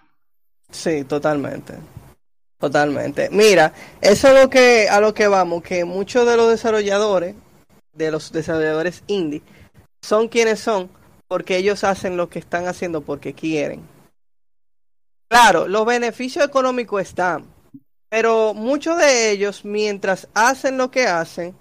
[0.70, 1.76] Sí, totalmente.
[2.60, 3.30] Totalmente.
[3.30, 7.36] Mira, eso es lo que, a lo que vamos, que muchos de los desarrolladores,
[7.94, 9.44] de los desarrolladores indie,
[10.02, 10.90] son quienes son
[11.28, 13.82] porque ellos hacen lo que están haciendo porque quieren.
[15.30, 17.46] Claro, los beneficios económicos están,
[18.10, 21.54] pero muchos de ellos, mientras hacen lo que hacen,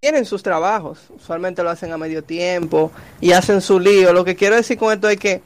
[0.00, 1.04] tienen sus trabajos.
[1.16, 4.12] Usualmente lo hacen a medio tiempo y hacen su lío.
[4.12, 5.40] Lo que quiero decir con esto es que,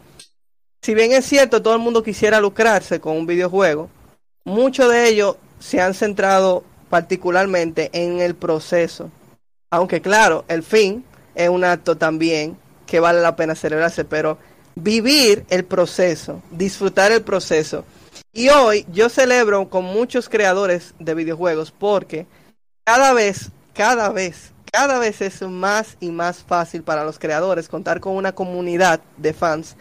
[0.83, 3.91] si bien es cierto, todo el mundo quisiera lucrarse con un videojuego,
[4.45, 9.11] muchos de ellos se han centrado particularmente en el proceso.
[9.71, 14.39] Aunque claro, el fin es un acto también que vale la pena celebrarse, pero
[14.75, 17.85] vivir el proceso, disfrutar el proceso.
[18.33, 22.27] Y hoy yo celebro con muchos creadores de videojuegos porque
[22.85, 28.01] cada vez, cada vez, cada vez es más y más fácil para los creadores contar
[28.01, 29.77] con una comunidad de fans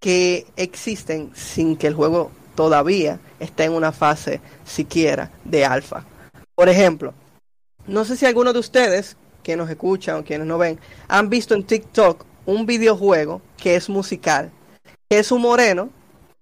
[0.00, 6.04] que existen sin que el juego todavía esté en una fase siquiera de alfa.
[6.54, 7.14] Por ejemplo,
[7.86, 11.54] no sé si algunos de ustedes que nos escuchan o quienes nos ven han visto
[11.54, 14.50] en TikTok un videojuego que es musical,
[15.08, 15.90] que es un moreno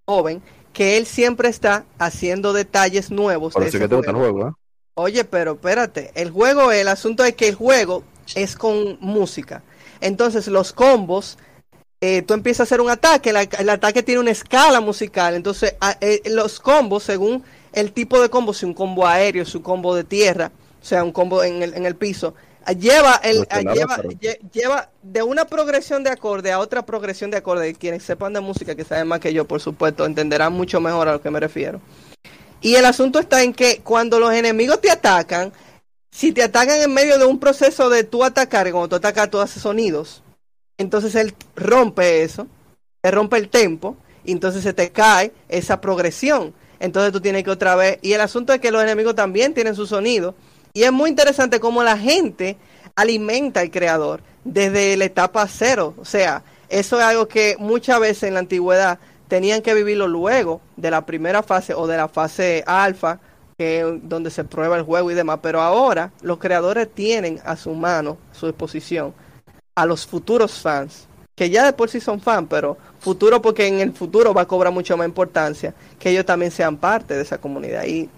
[0.07, 0.43] joven
[0.73, 3.55] que él siempre está haciendo detalles nuevos.
[3.55, 4.35] de Parece ese que te gusta el juego.
[4.35, 4.53] juego, ¿eh?
[4.95, 9.63] Oye, pero espérate, el juego, el asunto es que el juego es con música.
[10.01, 11.39] Entonces los combos,
[12.01, 15.35] eh, tú empiezas a hacer un ataque, la- el, ataque tiene una escala musical.
[15.35, 19.59] Entonces a- eh, los combos, según el tipo de combo, si un combo aéreo, si
[19.59, 22.35] un combo de tierra, o sea, un combo en el, en el piso,
[22.65, 27.31] ah, lleva, el, ah, lleva, lle- lleva de una progresión de acorde a otra progresión
[27.31, 27.75] de acorde.
[27.75, 31.13] Quienes sepan de música, que saben más que yo, por supuesto, entenderán mucho mejor a
[31.13, 31.81] lo que me refiero.
[32.63, 35.53] Y el asunto está en que cuando los enemigos te atacan,
[36.11, 39.31] si te atacan en medio de un proceso de tú atacar, y cuando tú atacas
[39.31, 40.23] tú haces sonidos,
[40.81, 42.47] entonces él rompe eso,
[43.03, 46.55] te rompe el tempo, y entonces se te cae esa progresión.
[46.79, 49.75] Entonces tú tienes que otra vez, y el asunto es que los enemigos también tienen
[49.75, 50.35] su sonido,
[50.73, 52.57] y es muy interesante cómo la gente
[52.97, 55.95] alimenta al creador desde la etapa cero.
[55.99, 60.61] O sea, eso es algo que muchas veces en la antigüedad tenían que vivirlo luego
[60.77, 63.21] de la primera fase o de la fase alfa,
[63.59, 65.41] que donde se prueba el juego y demás.
[65.43, 69.13] Pero ahora los creadores tienen a su mano, su disposición,
[69.75, 71.07] a los futuros fans,
[71.37, 74.47] que ya de por sí son fans, pero futuro porque en el futuro va a
[74.49, 77.85] cobrar mucho más importancia que ellos también sean parte de esa comunidad.
[77.87, 78.09] Y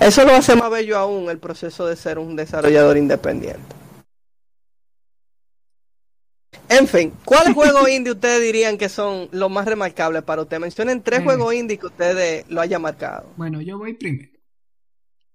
[0.00, 3.60] eso lo hace más bello aún el proceso de ser un desarrollador independiente.
[6.68, 10.60] En fin, ¿cuáles juegos indie ustedes dirían que son los más remarcables para ustedes?
[10.60, 11.24] Mencionen tres Eh.
[11.24, 13.28] juegos indie que ustedes lo hayan marcado.
[13.36, 14.32] Bueno, yo voy primero.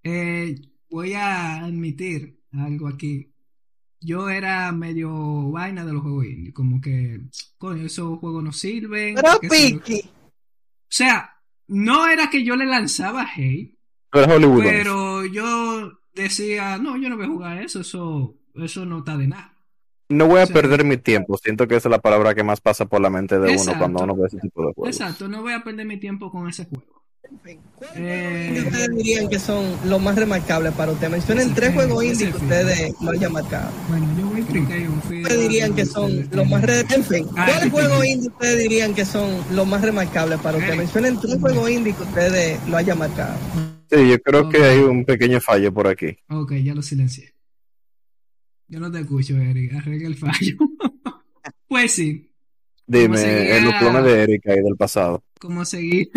[0.04, 0.56] Eh,
[0.90, 3.31] voy a admitir algo aquí.
[4.02, 7.22] Yo era medio vaina de los juegos indie, como que,
[7.58, 9.16] coño, esos juegos no sirven.
[9.16, 9.40] Pero.
[9.50, 10.12] Piki, O
[10.90, 13.78] sea, no era que yo le lanzaba hate,
[14.12, 14.28] Pero
[14.64, 19.28] pero yo decía, no, yo no voy a jugar eso, eso, eso no está de
[19.28, 19.54] nada.
[20.10, 21.38] no voy a perder mi tiempo.
[21.38, 24.02] Siento que esa es la palabra que más pasa por la mente de uno cuando
[24.04, 25.00] uno ve ese tipo de juegos.
[25.00, 27.01] Exacto, no voy a perder mi tiempo con ese juego.
[27.76, 31.10] ¿Cuáles Eh, juegos ustedes dirían que son los más remarcables para usted?
[31.10, 33.72] Mencionen tres fin, juegos indie que ustedes lo hayan marcado.
[33.90, 34.42] Bueno, yo voy.
[34.42, 39.30] ¿Ustedes dirían que son los más En fin, ¿cuáles juegos indie ustedes dirían que son
[39.52, 40.76] los más remarcables para usted?
[40.76, 43.38] Mencionen tres juegos indie que ustedes lo hayan marcado.
[43.90, 46.18] Sí, yo creo que hay un pequeño fallo por aquí.
[46.30, 47.34] Ok, ya lo silencié.
[48.68, 49.74] Yo no te escucho, Eric.
[49.74, 50.58] Arregla el fallo.
[51.68, 52.32] pues sí,
[52.86, 55.24] Dime, los clones de Erika y del pasado.
[55.40, 56.10] como seguir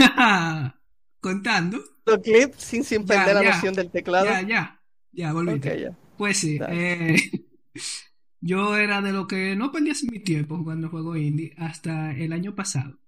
[1.24, 1.82] contando.
[2.06, 3.54] Los clips sin, sin Ya, perder la ya.
[3.54, 4.26] noción del teclado.
[4.26, 5.72] Ya, ya, ya, volviste.
[5.72, 5.98] Ok, ya.
[6.18, 7.16] Pues sí, eh,
[8.40, 12.54] yo era de lo que no perdía mi tiempo jugando juegos indie hasta el año
[12.54, 13.00] pasado.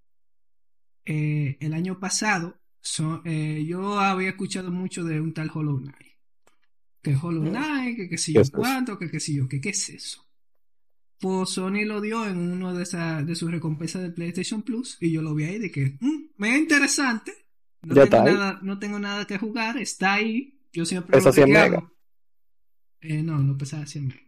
[1.05, 6.16] Eh, el año pasado so- eh, yo había escuchado mucho de un tal Hollow Knight.
[7.02, 7.48] Que Hollow Mm.
[7.50, 10.22] Knight, que qué sé ¿Qué yo cuánto, que qué sé yo, que qué es eso.
[11.20, 15.12] Pues Sony lo dio en uno de, esa, de sus recompensas de PlayStation Plus y
[15.12, 17.33] yo lo vi ahí de que "Mm, me es interesante.
[17.82, 20.58] No Ya tengo, está nada, no tengo nada que jugar, está ahí.
[20.72, 21.84] Yo siempre Pesa lo que 100 hago- megas.
[23.00, 24.22] eh, no, no pesaba 100 megas.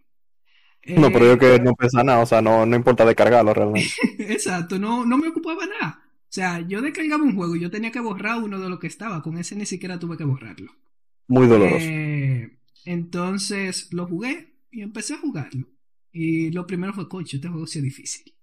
[0.96, 3.90] No, Eh, pero yo que no pesa nada, o sea, no, no importa descargarlo realmente.
[4.18, 6.02] Exacto, no, no me ocupaba nada.
[6.22, 8.86] O sea, yo descargaba un juego y yo tenía que borrar uno de lo que
[8.86, 9.22] estaba.
[9.22, 10.72] Con ese ni siquiera tuve que borrarlo.
[11.28, 11.76] Muy doloroso.
[11.80, 15.68] Eh, entonces lo jugué y empecé a jugarlo.
[16.12, 18.34] Y lo primero fue, coche, este juego sí es difícil.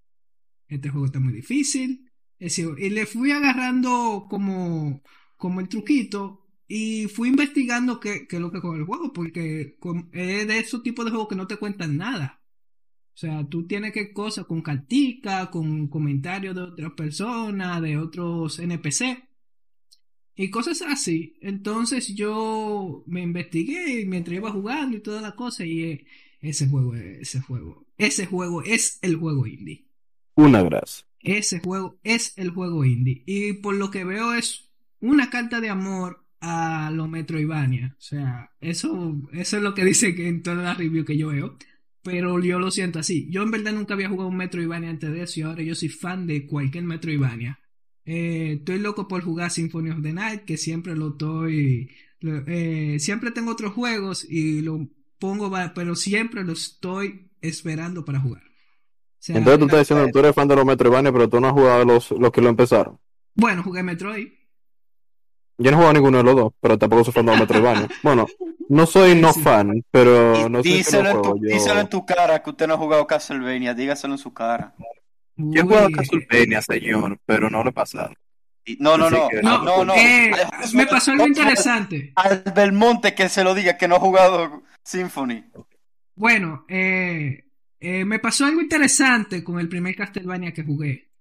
[0.68, 2.05] Este juego está muy difícil.
[2.40, 5.02] Y le fui agarrando como,
[5.38, 9.78] como el truquito y fui investigando qué, qué es lo que con el juego, porque
[10.12, 12.42] es de esos tipos de juegos que no te cuentan nada.
[13.14, 18.60] O sea, tú tienes que cosas con cartica, con comentarios de otras personas, de otros
[18.60, 19.30] NPC
[20.36, 21.38] y cosas así.
[21.42, 26.06] Entonces yo me investigué mientras iba jugando y toda la cosa y eh,
[26.42, 29.86] ese juego, ese juego, ese juego es el juego indie.
[30.36, 31.06] Una grasa.
[31.26, 33.24] Ese juego es el juego indie.
[33.26, 37.96] Y por lo que veo es una carta de amor a lo Metroidvania.
[37.98, 41.30] O sea, eso, eso es lo que dice que en todas las reviews que yo
[41.30, 41.58] veo.
[42.04, 43.28] Pero yo lo siento así.
[43.32, 45.90] Yo en verdad nunca había jugado un Metroidvania antes de eso y ahora yo soy
[45.90, 47.60] fan de cualquier Metroidvania.
[48.06, 51.90] Eh, estoy loco por jugar Symphony of the Night, que siempre lo estoy...
[52.22, 58.44] eh, siempre tengo otros juegos y lo pongo, pero siempre lo estoy esperando para jugar.
[59.30, 61.54] Entonces tú estás diciendo que tú eres fan de los Metroidvania, pero tú no has
[61.54, 63.00] jugado los, los que lo empezaron.
[63.36, 64.28] Bueno, jugué Metroid.
[65.58, 67.88] Yo no he jugado ninguno de los dos, pero tampoco soy fan de los Metroidvania.
[68.04, 68.28] Bueno,
[68.70, 69.42] no soy no Sí.
[69.42, 71.36] fan, pero no sé si díselo, lo en tu, juego.
[71.42, 74.74] Yo, díselo en tu cara que usted no ha jugado Castlevania, dígaselo en su cara.
[75.38, 75.90] yo he jugado.
[75.92, 78.12] Castlevania, señor, pero no lo he pasado.
[78.80, 79.94] No, no, no, que- no, No, no, no.
[79.96, 82.12] eh, Al- me pasó algo al- interesante.
[82.16, 85.44] Al Belmonte que se lo diga que no ha jugado Symphony.
[86.16, 87.44] Bueno, eh,
[87.80, 91.12] eh, me pasó algo interesante con el primer Castlevania que jugué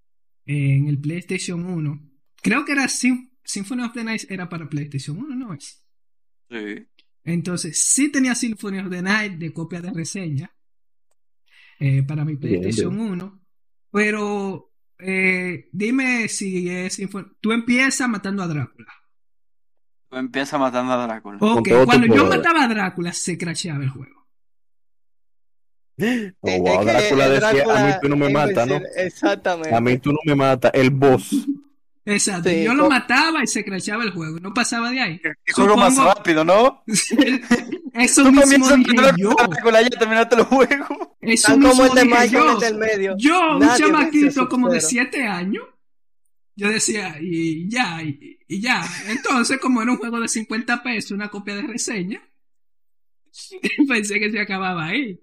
[0.47, 2.11] eh, en el PlayStation 1.
[2.43, 5.85] Creo que era Sym- Symphony of the Night, era para PlayStation 1, ¿no es?
[6.51, 6.87] Sí.
[7.25, 10.55] Entonces, sí tenía Symphony of the Night de copia de reseña
[11.81, 13.41] eh, para mi Bien, PlayStation 1.
[13.91, 18.93] Pero eh, dime si es Symphony- Tú empiezas matando a Drácula.
[20.11, 21.39] Tú empiezas matando a Drácula.
[21.41, 24.24] Ok, cuando yo mataba a Drácula, se crasheaba el juego.
[25.97, 28.81] Oh, wow, es Drácula el decía, a mí tú no me matas, ¿no?
[28.97, 29.75] Exactamente.
[29.75, 31.31] A mí tú no me matas, el boss.
[32.07, 35.21] Exacto, Sí, yo lo mataba y se crashaba el juego, no pasaba de ahí.
[35.21, 36.83] Qué juego más Supongo- rápido, ¿no?
[37.95, 39.35] Eso Tú mismo comienzas dije yo.
[39.49, 41.17] Drácula ya terminaste el juego.
[41.23, 42.53] Eso Tan mismo como dije Michael, yo.
[42.55, 43.15] el del medio.
[43.17, 45.09] Yo, un Nadie chamaquito como de Sub-Zero.
[45.13, 45.65] 7 años,
[46.57, 48.85] yo decía, y ya, y, y ya.
[49.09, 52.21] Entonces, como era un juego de 50 pesos, una copia de reseña,
[53.89, 55.19] pensé que se acababa ahí.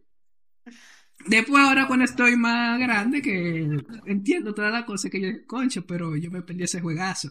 [1.28, 3.68] Después, ahora cuando estoy más grande, que
[4.06, 7.30] entiendo todas las cosas que yo concho, pero yo me perdí ese juegazo.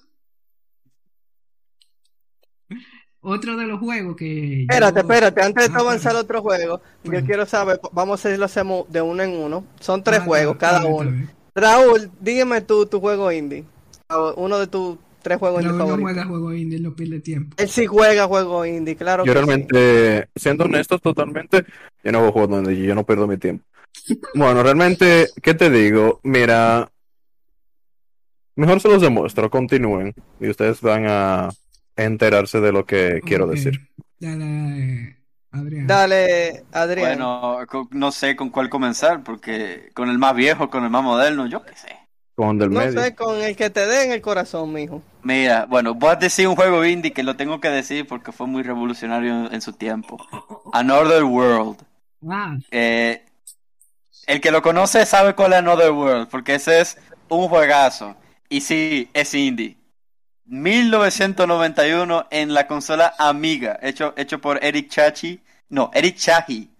[3.22, 4.60] Otro de los juegos que.
[4.60, 6.16] yo- Espérate, espérate, antes de Ah, avanzar espérate.
[6.16, 7.20] a otro juego, Bueno.
[7.20, 9.64] yo quiero saber, vamos a ver si lo hacemos de uno en uno.
[9.80, 11.10] Son tres Ah, juegos cada uno.
[11.10, 11.30] bien.
[11.54, 13.64] Raúl, dígame tú tu juego indie.
[14.08, 17.54] O Uno de tus tres juegos Pero indie no juega juego indie, no pierde tiempo.
[17.58, 19.44] Él sí juega juego indie, claro Yo que sí.
[19.46, 21.66] realmente, siendo honestos totalmente,
[22.02, 23.64] yo no hago juegos donde yo no pierdo mi tiempo.
[24.34, 26.20] Bueno, realmente, ¿qué te digo?
[26.22, 26.90] Mira,
[28.56, 31.50] mejor se los demuestro, continúen y ustedes van a
[31.96, 33.80] enterarse de lo que quiero decir.
[34.18, 35.16] Dale, eh,
[35.52, 35.86] Adrián.
[35.86, 37.08] Dale, Adrián.
[37.08, 37.58] Bueno,
[37.90, 41.64] no sé con cuál comenzar, porque con el más viejo, con el más moderno, yo
[41.64, 41.88] qué sé.
[42.34, 43.00] Con del no medio.
[43.02, 45.02] sé, con el que te dé en el corazón, mijo.
[45.22, 48.46] Mira, bueno, voy a decir un juego indie que lo tengo que decir porque fue
[48.46, 50.16] muy revolucionario en su tiempo.
[50.72, 51.78] Another World.
[52.28, 53.22] Ah, Eh,
[54.30, 56.96] El que lo conoce sabe cuál es Another World, porque ese es
[57.28, 58.14] un juegazo.
[58.48, 59.76] Y sí, es indie.
[60.44, 65.40] 1991 en la consola Amiga, hecho, hecho por Eric Chachi.
[65.68, 66.70] No, Eric Chahi.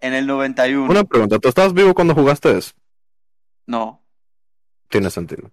[0.00, 0.90] En el 91.
[0.90, 2.72] Una pregunta, ¿tú estabas vivo cuando jugaste eso?
[3.66, 4.02] No.
[4.88, 5.50] Tiene sentido.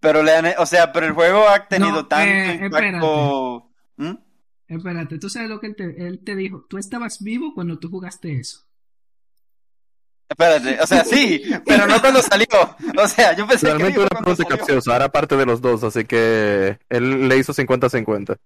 [0.00, 3.70] Pero le han, o sea, pero el juego ha tenido No, tanto eh, impacto.
[3.98, 4.14] ¿Mm?
[4.66, 6.66] Espérate, tú sabes lo que él te, él te dijo.
[6.68, 8.64] Tú estabas vivo cuando tú jugaste eso.
[10.36, 12.46] Espérate, o sea, sí, pero no cuando salió.
[12.98, 15.60] O sea, yo pensé Realmente que una vivo cuando pregunta capciosa, era parte de los
[15.60, 18.36] dos, así que él le hizo 50-50.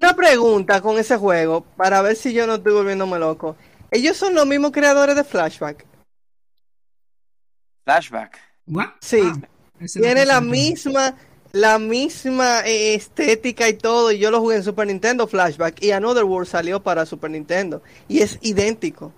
[0.00, 3.56] Una pregunta con ese juego, para ver si yo no estoy volviéndome loco.
[3.92, 5.86] Ellos son los mismos creadores de Flashback.
[7.84, 8.40] Flashback.
[8.66, 8.88] ¿What?
[9.00, 9.20] Sí.
[9.22, 11.14] Ah, Tiene la misma,
[11.52, 14.10] la misma eh, estética y todo.
[14.10, 15.80] Y yo lo jugué en Super Nintendo Flashback.
[15.80, 17.82] Y Another World salió para Super Nintendo.
[18.08, 19.12] Y es idéntico.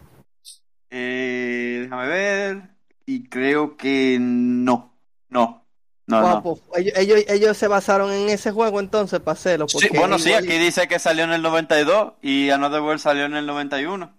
[0.97, 2.63] Eh, déjame ver.
[3.05, 4.97] Y creo que no.
[5.29, 5.65] No.
[6.07, 6.43] No.
[6.77, 9.67] Ellos, ellos, ellos se basaron en ese juego entonces para hacerlo.
[9.69, 13.25] Sí, bueno, sí, igual- aquí dice que salió en el 92 y Another World salió
[13.25, 14.15] en el 91.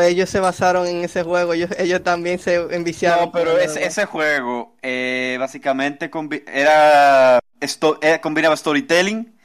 [0.00, 1.52] ellos se basaron en ese juego.
[1.52, 3.26] Ellos, ellos también se enviciaron.
[3.26, 9.38] No, pero ese, juego eh, básicamente combi- era, esto, eh, combinaba storytelling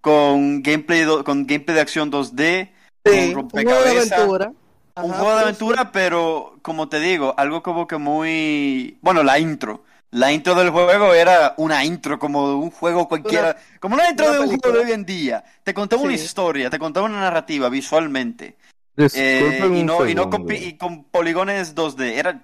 [0.00, 2.70] con gameplay, do- con gameplay de acción 2D,
[3.04, 4.02] Sí, con un juego de
[4.96, 8.98] Un juego de pues, aventura, pero como te digo, algo como que muy...
[9.02, 9.84] Bueno, la intro.
[10.10, 13.56] La intro del juego era una intro como de un juego cualquiera.
[13.80, 15.44] como una intro una de un juego de hoy en día.
[15.62, 18.56] Te contaba una historia, te contaba una narrativa visualmente.
[18.96, 22.14] Eh, y, un no, y, no con, y con poligones 2D.
[22.14, 22.42] Era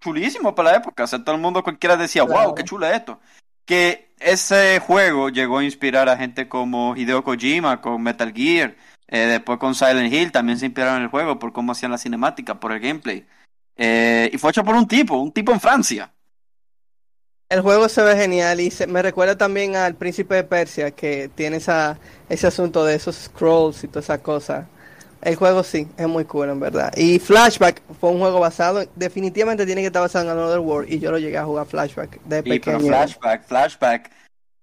[0.00, 1.04] chulísimo para la época.
[1.04, 2.46] O sea, todo el mundo cualquiera decía, Claro.
[2.46, 3.20] wow, qué chulo es esto.
[3.66, 8.76] Que ese juego llegó a inspirar a gente como Hideo Kojima con Metal Gear.
[9.08, 11.98] Eh, después con Silent Hill también se inspiraron en el juego por cómo hacían la
[11.98, 13.26] cinemática, por el gameplay.
[13.76, 16.12] Eh, y fue hecho por un tipo, un tipo en Francia.
[17.48, 21.30] El juego se ve genial y se- me recuerda también al Príncipe de Persia que
[21.34, 24.66] tiene esa, ese asunto de esos scrolls y toda esa cosa.
[25.22, 26.92] El juego sí, es muy cool en verdad.
[26.96, 30.92] Y Flashback fue un juego basado, en- definitivamente tiene que estar basado en Another World
[30.92, 32.80] y yo lo llegué a jugar Flashback de pero pequeño.
[32.80, 34.10] Flashback, Flashback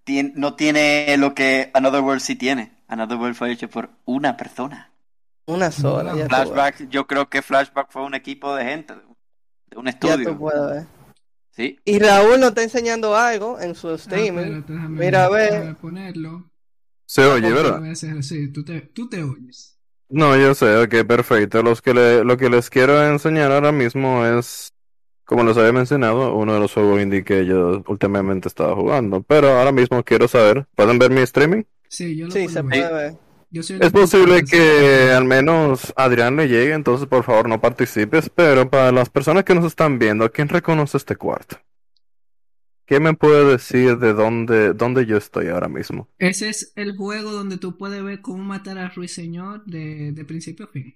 [0.04, 2.73] tien- no tiene lo que Another World sí tiene.
[2.88, 4.92] Another World fue hecho por una persona.
[5.46, 6.28] Una sola, ya tú.
[6.34, 8.94] Flashback, yo creo que Flashback fue un equipo de gente,
[9.66, 10.30] de un Ya estudio.
[10.30, 10.86] tú puedes ver.
[11.50, 11.78] Sí.
[11.84, 14.62] Y Raúl nos está enseñando algo en su Ah, streaming.
[14.90, 15.76] Mira, a ver.
[15.76, 16.50] ponerlo.
[17.06, 17.84] Se oye, ¿verdad?
[17.90, 19.78] así, tú te, tú te oyes.
[20.08, 21.62] No, yo sé, ok, perfecto.
[21.62, 24.72] Los que le- lo que les quiero enseñar ahora mismo es,
[25.24, 29.22] como les había mencionado, uno de los juegos indie que yo últimamente estaba jugando.
[29.22, 31.64] Pero ahora mismo quiero saber, ¿pueden ver mi streaming?
[31.94, 32.70] Sí, yo lo Sí, puedo se ver.
[32.80, 33.18] puede ver.
[33.50, 37.60] Yo soy el Es posible que al menos Adrián le llegue, entonces por favor no
[37.60, 41.58] participes, pero para las personas que nos están viendo, ¿quién reconoce este cuarto?
[42.86, 46.08] ¿Quién me puede decir de dónde, dónde yo estoy ahora mismo?
[46.18, 50.66] Ese es el juego donde tú puedes ver cómo matar al ruiseñor de, de principio
[50.66, 50.94] a fin.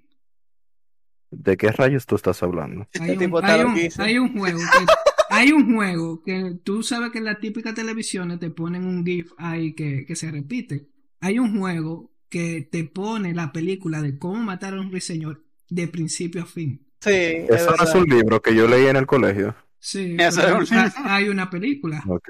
[1.31, 2.87] ¿De qué rayos tú estás hablando?
[3.01, 4.87] Hay un, tipo está hay un- hay un juego que,
[5.31, 9.33] hay un juego que tú sabes que en las típicas televisiones te ponen un GIF
[9.39, 10.89] ahí que, que se repite.
[11.21, 15.89] Hay un juego que te pone la película de cómo matar a un ruiseñor de
[15.89, 16.87] principio a fin.
[17.01, 19.55] Sí, es Eso no es un libro que yo leí en el colegio.
[19.81, 22.03] Sí, pero es hay una película.
[22.09, 22.29] Ok.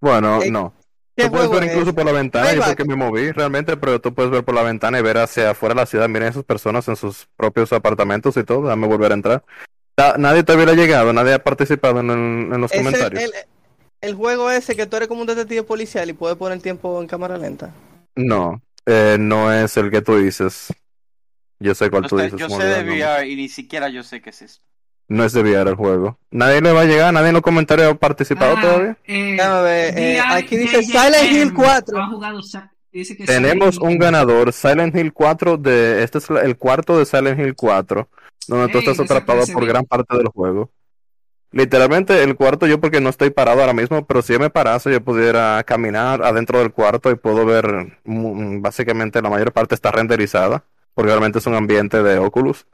[0.00, 0.74] Bueno, Eh, no.
[1.16, 1.70] ¿Qué Tú puedes juego ver es?
[1.72, 4.62] incluso por la ventana, yo porque me moví realmente, pero tú puedes ver por la
[4.64, 6.08] ventana y ver hacia afuera de la ciudad.
[6.08, 8.62] Miren esas personas en sus propios apartamentos y todo.
[8.64, 9.44] Déjame volver a entrar.
[9.96, 13.22] Nadie todavía ha llegado, nadie ha participado en, el- en los comentarios.
[13.22, 13.32] el-
[14.00, 17.06] el juego ese que tú eres como un detective policial y puedes poner tiempo en
[17.06, 17.72] cámara lenta.
[18.16, 20.72] No, eh, no es el que tú dices.
[21.58, 22.38] Yo sé cuál Yo tú dices.
[22.38, 22.82] yo sé de.
[22.84, 24.64] VR y ni siquiera yo sé qué es esto.
[25.08, 26.18] No es de VR el juego.
[26.30, 28.96] Nadie le va a llegar, nadie en los comentarios ha participado Ah, todavía.
[29.06, 31.98] eh, ver, eh, aquí dice Silent Hill 4.
[32.02, 36.56] Ha jugado Sa- dice que Tenemos un ganador, Silent Hill 4 de, este es el
[36.56, 38.08] cuarto de Silent Hill 4,
[38.48, 40.70] donde tú Ey, estás atrapado por gran parte del juego.
[41.52, 44.90] Literalmente el cuarto yo porque no estoy parado ahora mismo, pero si yo me parase
[44.90, 49.92] yo pudiera caminar adentro del cuarto y puedo ver mm, básicamente la mayor parte está
[49.92, 50.64] renderizada,
[50.94, 52.66] porque realmente es un ambiente de Oculus.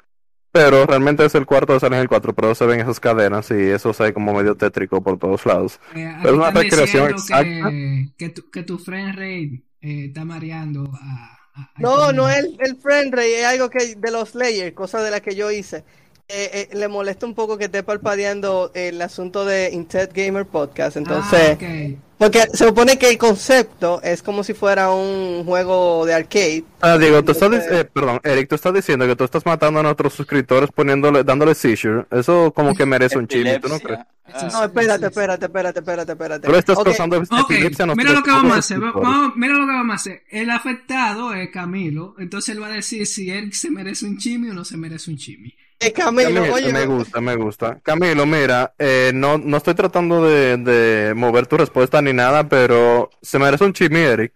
[0.52, 3.54] Pero realmente es el cuarto de Silent Hill 4, pero se ven esas cadenas y
[3.54, 5.78] eso se ve como medio tétrico por todos lados.
[5.94, 7.70] Eh, Pero es una recreación exacta.
[7.70, 11.39] Que, que, tu, que tu frame rate eh, está mareando a
[11.76, 15.10] No, no es el, el friend rate, es algo que de los layers, cosa de
[15.10, 15.84] la que yo hice.
[16.32, 20.96] Eh, eh, le molesta un poco que esté parpadeando el asunto de Intet Gamer Podcast.
[20.96, 21.98] Entonces, Ah, ok.
[22.18, 26.64] porque se supone que el concepto es como si fuera un juego de arcade.
[26.80, 29.80] Ah, Diego, tú estás, Entonces- eh, perdón, Eric, tú estás diciendo que tú estás matando
[29.80, 32.04] a nuestros suscriptores poniéndole, dándole seizure.
[32.10, 34.00] Eso como que merece un chisme, ¿tú no crees?
[34.32, 36.48] Ah, No, espérate, espérate, espérate, espérate, espérate.
[36.52, 38.78] Le estás Ok, causando epilepsia a mira lo que vamos a hacer.
[38.78, 40.22] Vamos- mira lo que vamos a hacer.
[40.30, 42.14] El afectado es Camilo.
[42.16, 45.10] Entonces él va a decir si él se merece un chimi o no se merece
[45.10, 45.52] un chimi.
[45.80, 47.80] Eh, Camilo, Camilo, oye, me gusta, me gusta.
[47.82, 53.10] Camilo, mira, eh, no, no estoy tratando de, de mover tu respuesta ni nada, pero
[53.22, 54.34] se merece un chisme, Eric.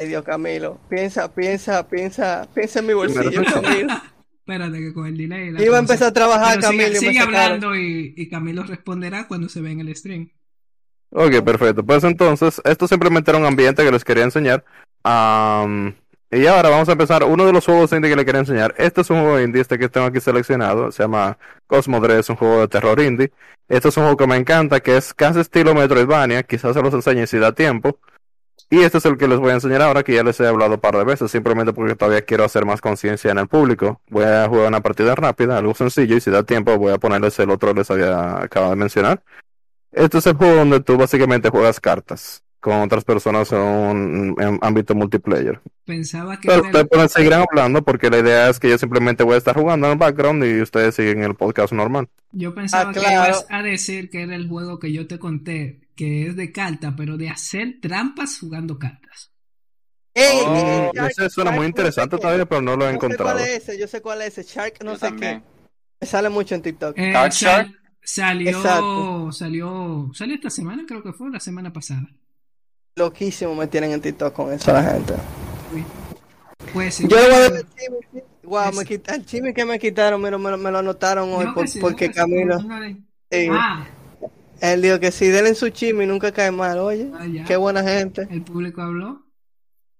[0.00, 3.42] Ay, Dios, Camilo, piensa, piensa, piensa, piensa en mi bolsillo.
[3.44, 3.94] Camilo.
[4.46, 5.52] Espérate que con el delay.
[5.52, 9.48] la Iba a empezar a trabajar, Pero Camilo, sigue hablando y, y Camilo responderá cuando
[9.48, 10.30] se ve en el stream.
[11.10, 11.84] Ok, perfecto.
[11.84, 14.64] Pues entonces, esto simplemente era un ambiente que les quería enseñar.
[15.02, 15.94] Am,
[16.30, 18.74] y ahora vamos a empezar uno de los juegos indie que les quería enseñar.
[18.76, 20.90] Este es un juego indie, este que tengo aquí seleccionado.
[20.90, 23.32] Se llama Cosmodre, es un juego de terror indie.
[23.68, 26.42] Este es un juego que me encanta, que es casi estilo Metroidvania.
[26.42, 27.98] Quizás se los enseñe si da tiempo.
[28.70, 30.74] Y este es el que les voy a enseñar ahora, que ya les he hablado
[30.74, 34.00] un par de veces, simplemente porque todavía quiero hacer más conciencia en el público.
[34.08, 37.38] Voy a jugar una partida rápida, algo sencillo, y si da tiempo voy a ponerles
[37.38, 39.22] el otro que les había acabado de mencionar.
[39.92, 44.58] Este es el juego donde tú básicamente juegas cartas con otras personas en un en
[44.62, 45.60] ámbito multiplayer.
[45.84, 49.34] Pensaba que Pero ustedes pueden seguir hablando porque la idea es que yo simplemente voy
[49.34, 52.08] a estar jugando en el background y ustedes siguen el podcast normal.
[52.32, 53.14] yo pensaba Ah, que claro.
[53.34, 56.94] ibas a decir que era el juego que yo te conté, que es de carta,
[56.96, 59.30] pero de hacer trampas jugando cartas.
[60.14, 62.22] Ey, Oh, ey, Ese suena Shark, muy no interesante sé qué.
[62.22, 63.32] todavía, pero no lo he Yo sé encontrado.
[63.36, 64.54] cuál es ese, yo sé cuál es ese.
[64.54, 65.40] Shark, no Yo sé también.
[65.40, 65.46] qué.
[66.00, 66.96] Me sale mucho en TikTok.
[66.98, 67.68] Eh, sal- Shark.
[68.02, 69.32] salió, Exacto.
[69.32, 72.08] salió, salió esta semana, creo que fue la semana pasada.
[72.96, 75.14] Loquísimo me tienen en TikTok con eso la gente.
[76.72, 77.66] Pues Yo le voy a dar el.
[78.44, 81.46] Wow, me quita, el chimi que me quitaron, mira, me, lo- me lo anotaron hoy
[81.54, 82.58] por- sí, porque sí, Camilo.
[83.30, 83.84] sí, Ah,
[84.60, 87.10] Él dijo que si denle su chimi nunca cae mal, oye.
[87.14, 87.44] ah.
[87.46, 88.28] Qué buena gente.
[88.30, 89.22] El público habló.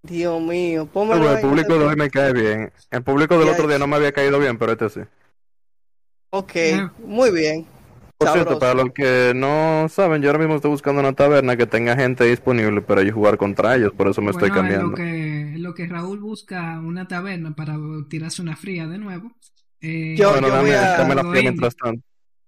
[0.03, 2.73] Dios mío, el ahí, público de hoy me cae bien.
[2.91, 5.01] El público del Ya, otro día no me había caído bien, pero este sí.
[6.31, 6.53] Ok,
[6.99, 7.67] muy bien.
[8.17, 11.67] Por cierto, para los que no saben, yo ahora mismo estoy buscando una taberna que
[11.67, 14.91] tenga gente disponible para yo jugar contra ellos, por eso me estoy Bueno, cambiando.
[14.91, 17.77] lo que, en lo que Raúl busca una taberna para
[18.09, 19.33] tirarse una fría de nuevo.
[19.81, 21.51] eh, Yo- Bueno, dame, voy a- dame la Juego fría indie.
[21.51, 22.03] mientras tanto.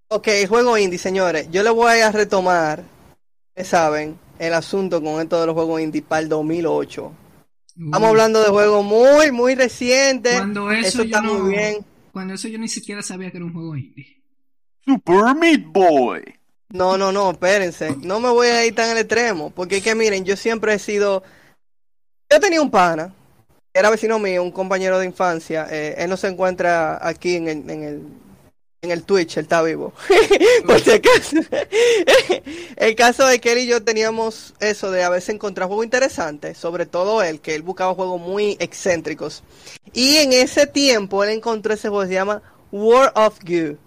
[0.08, 1.48] Ok, juego indie, señores.
[1.50, 2.82] Yo le voy a retomar,
[3.48, 7.12] ustedes saben, el asunto con esto de los juegos indie para el 2008.
[7.84, 10.36] Estamos uy, hablando de juegos muy, muy recientes.
[10.36, 11.84] Cuando eso, Eso yo está no, muy bien.
[12.12, 14.15] Cuando eso yo ni siquiera sabía que era un juego indie.
[14.86, 16.22] Super Meat Boy.
[16.68, 17.96] No, no, no, espérense.
[18.02, 19.50] No me voy a ir tan al extremo.
[19.50, 21.22] Porque es que miren, yo siempre he sido.
[22.30, 23.14] Yo tenía un pana,
[23.72, 25.66] era vecino mío, un compañero de infancia.
[25.70, 28.02] eh, él no se encuentra aquí en el, en el,
[28.82, 29.92] en el Twitch, él está vivo.
[30.66, 30.76] Por
[32.76, 36.58] el caso es que él y yo teníamos eso de a veces encontrar juegos interesantes,
[36.58, 39.44] sobre todo él, que él buscaba juegos muy excéntricos.
[39.92, 43.78] Y en ese tiempo él encontró ese juego que se llama War of Goo.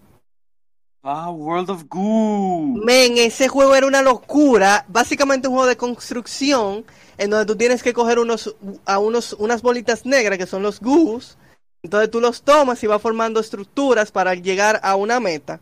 [1.02, 2.82] Ah, World of Goo.
[2.84, 4.86] Men, ese juego era una locura.
[4.88, 6.86] Básicamente un juego de construcción
[7.18, 10.80] en donde tú tienes que coger unos, a unos, unas bolitas negras que son los
[10.80, 11.38] goos.
[11.84, 15.62] Entonces tú los tomas y vas formando estructuras para llegar a una meta.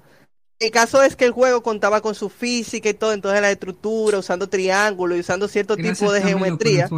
[0.59, 4.17] El caso es que el juego contaba con su física y todo, entonces la estructura,
[4.17, 6.89] usando triángulos y usando cierto Gracias, tipo de geometría.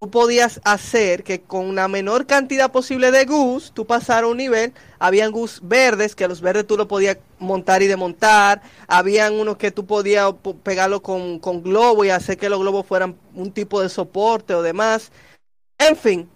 [0.00, 4.72] Tú podías hacer que con la menor cantidad posible de gus, tú pasaras un nivel.
[4.98, 8.62] Habían gus verdes, que los verdes tú lo podías montar y desmontar.
[8.86, 12.86] Habían unos que tú podías po- pegarlo con, con globo y hacer que los globos
[12.86, 15.10] fueran un tipo de soporte o demás.
[15.78, 16.28] En fin,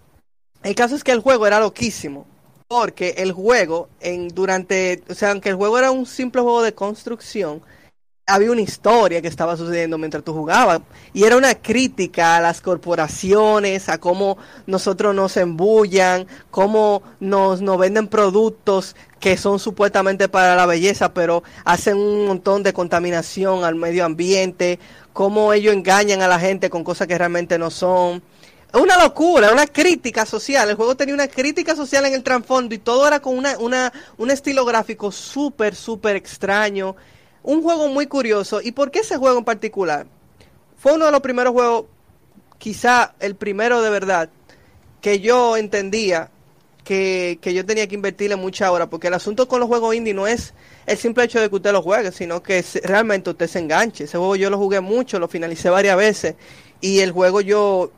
[0.63, 2.25] el caso es que el juego era loquísimo.
[2.67, 6.73] Porque el juego, en durante, o sea, aunque el juego era un simple juego de
[6.73, 7.61] construcción,
[8.25, 10.79] había una historia que estaba sucediendo mientras tú jugabas
[11.13, 17.77] y era una crítica a las corporaciones, a cómo nosotros nos embullan, cómo nos, nos
[17.77, 23.75] venden productos que son supuestamente para la belleza, pero hacen un montón de contaminación al
[23.75, 24.79] medio ambiente,
[25.11, 28.23] cómo ellos engañan a la gente con cosas que realmente no son.
[28.73, 30.67] Una locura, una crítica social.
[30.67, 33.93] El juego tenía una crítica social en el trasfondo y todo era con una, una,
[34.17, 36.95] un estilo gráfico súper, súper extraño.
[37.43, 38.61] Un juego muy curioso.
[38.61, 40.07] ¿Y por qué ese juego en particular?
[40.77, 41.85] Fue uno de los primeros juegos,
[42.57, 44.29] quizá el primero de verdad,
[45.01, 46.29] que yo entendía
[46.85, 50.13] que, que yo tenía que invertirle mucha hora, porque el asunto con los juegos indie
[50.13, 50.53] no es
[50.85, 54.05] el simple hecho de que usted lo juegue, sino que realmente usted se enganche.
[54.05, 56.35] Ese juego yo lo jugué mucho, lo finalicé varias veces,
[56.81, 57.91] y el juego yo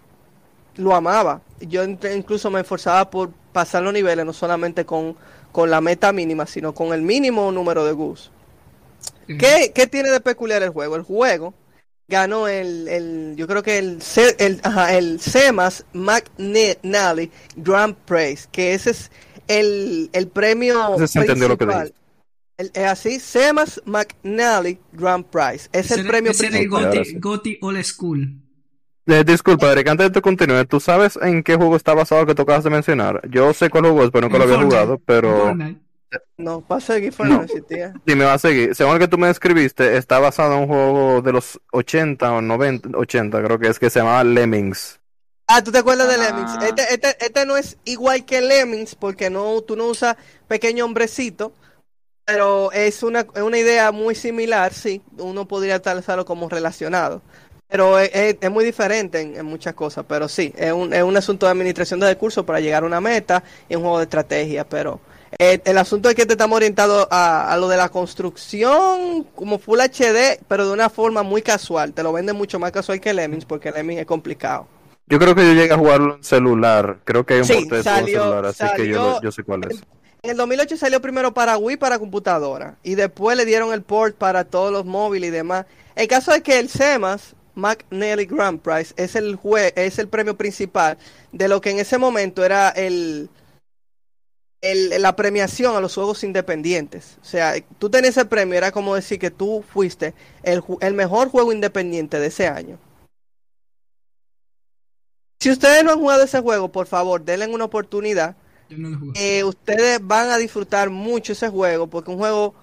[0.77, 1.41] lo amaba.
[1.59, 5.15] Yo incluso me esforzaba por pasar los niveles no solamente con,
[5.51, 8.31] con la meta mínima, sino con el mínimo número de Gus.
[9.27, 10.95] ¿Qué, qué tiene de peculiar el juego?
[10.95, 11.53] El juego
[12.07, 13.99] ganó el, el yo creo que el,
[14.37, 19.11] el, ajá, el CEMAS McNally Grand Prize, que ese es
[19.47, 21.65] el, el premio entendió lo que.
[22.57, 25.67] El- es así, CEMAS McNally Grand Prize.
[25.73, 27.13] Es el Ese- premio ese era el Goti.
[27.19, 28.41] Goti Old School.
[29.07, 32.27] Eh, disculpa, Eric, antes de que continúe, ¿tú sabes en qué juego está basado el
[32.27, 33.21] que tocabas de mencionar?
[33.29, 35.79] Yo sé cuál juego es, pero nunca lo había jugado, pero Fortnite.
[36.37, 37.37] No, pasa aquí fue No.
[37.37, 37.93] no existía.
[38.05, 38.75] sí me va a seguir.
[38.75, 42.41] Según el que tú me describiste, está basado en un juego de los 80 o
[42.41, 44.99] 90, 80, creo que es, que se llama Lemmings.
[45.47, 46.29] Ah, ¿tú te acuerdas de Ah.
[46.31, 46.63] Lemmings?
[46.63, 50.15] Este, este, este no es igual que Lemmings porque no, tú no usas
[50.47, 51.53] pequeño hombrecito,
[52.25, 55.01] pero es una, es una idea muy similar, sí.
[55.17, 57.21] Uno podría talzarlo como relacionado.
[57.67, 61.03] Pero es, es- es muy diferente en, en muchas cosas, pero sí, es un, es
[61.03, 64.03] un asunto de administración de recursos para llegar a una meta y un juego de
[64.03, 64.99] estrategia, pero
[65.37, 69.59] eh, el asunto es que te estamos orientado a, a lo de la construcción como
[69.59, 71.93] Full HD, pero de una forma muy casual.
[71.93, 74.67] Te lo venden mucho más casual que Lemmings porque Lemmings es complicado.
[75.07, 76.97] Yo creo que yo llegué a jugarlo en celular.
[77.03, 79.61] Creo que hay un Sí, porte de salió- celular, así que yo, yo sé cuál
[79.69, 79.81] es.
[80.23, 84.15] En el 2008 salió primero para Wii para computadora y después le dieron el port
[84.15, 85.65] para todos los móviles y demás.
[85.95, 90.35] El caso es que el CEMAS McNally Grand Prize es el jue es el premio
[90.35, 90.97] principal
[91.31, 93.29] de lo que en ese momento era el,
[94.71, 97.17] el- la premiación a los juegos independientes.
[97.21, 100.13] O sea, tú tenías ese premio, era como decir que tú fuiste
[100.43, 102.77] el, el mejor juego independiente de ese año.
[105.39, 108.35] Si ustedes no han jugado ese juego, por favor, denle una oportunidad
[108.69, 112.55] no eh, ustedes van a disfrutar mucho ese juego porque es un juego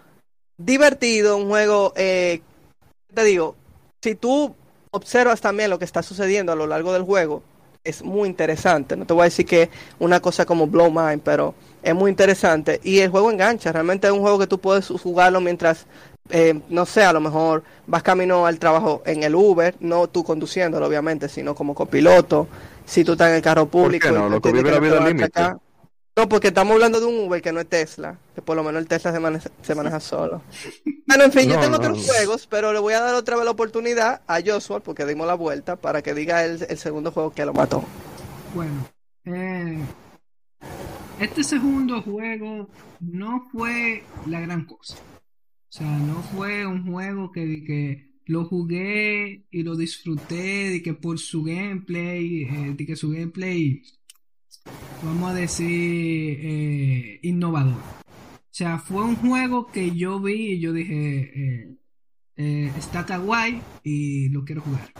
[0.59, 2.41] divertido, un juego, eh,
[3.15, 3.55] te digo,
[4.03, 4.55] si tú
[4.91, 7.43] observas también lo que está sucediendo a lo largo del juego,
[7.85, 8.97] es muy interesante.
[8.97, 12.81] No te voy a decir que una cosa como Blow Mind, pero es muy interesante
[12.83, 13.73] y el juego engancha.
[13.73, 15.87] Realmente es un juego que tú puedes jugarlo mientras,
[16.31, 20.23] eh, no sé, a lo mejor vas camino al trabajo en el Uber, no tú
[20.23, 22.47] conduciéndolo obviamente, sino como copiloto.
[22.85, 24.29] Si tú estás en el carro público, qué no?
[24.29, 25.43] Lo que vive la vida al límite.
[26.15, 28.83] No, porque estamos hablando de un Uber que no es Tesla, que por lo menos
[28.83, 30.43] el Tesla se maneja, se maneja solo.
[31.07, 32.05] Bueno, en fin, yo tengo no, otros no.
[32.05, 35.35] juegos, pero le voy a dar otra vez la oportunidad a Joshua, porque dimos la
[35.35, 37.85] vuelta, para que diga el, el segundo juego que lo mató.
[38.55, 38.87] Bueno,
[39.25, 39.79] eh,
[41.19, 42.69] este segundo juego
[43.01, 44.97] no fue la gran cosa.
[44.97, 50.95] O sea, no fue un juego que, que lo jugué y lo disfruté de que
[50.95, 53.83] por su gameplay, eh, de que su gameplay,
[55.03, 57.75] vamos a decir, eh, innovador.
[57.75, 61.77] O sea, fue un juego que yo vi y yo dije, eh,
[62.37, 64.93] eh, está kawaii y lo quiero jugar.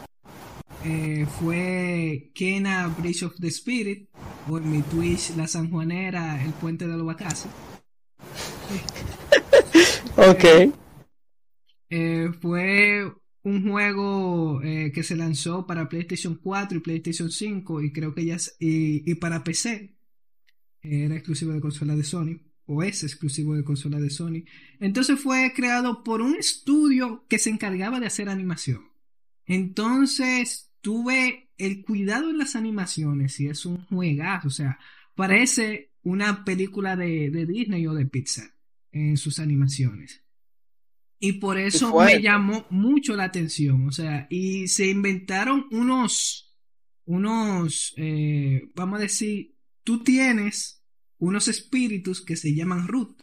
[1.39, 4.09] Fue Kena Bridge of the Spirit,
[4.49, 7.07] o en mi Twitch La Sanjuanera, El Puente de los.
[10.17, 10.45] Ok.
[12.41, 13.13] Fue
[13.45, 18.25] un juego eh, que se lanzó para PlayStation 4 y PlayStation 5 y creo que
[18.25, 19.97] ya es- y, y para PC
[20.83, 24.45] era exclusivo de consola de Sony o es exclusivo de consola de Sony.
[24.81, 28.83] Entonces fue creado por un estudio que se encargaba de hacer animación.
[29.47, 34.79] Entonces tuve el cuidado en las animaciones y es un juegazo, o sea,
[35.15, 38.49] parece una película de, de Disney o de Pixar
[38.91, 40.22] en sus animaciones.
[41.23, 43.87] Y por eso me llamó mucho la atención.
[43.89, 46.55] O sea, y se inventaron unos,
[47.07, 49.55] unos, eh, vamos a decir,
[49.85, 50.85] tú tienes
[51.19, 53.23] unos espíritus que se llaman root.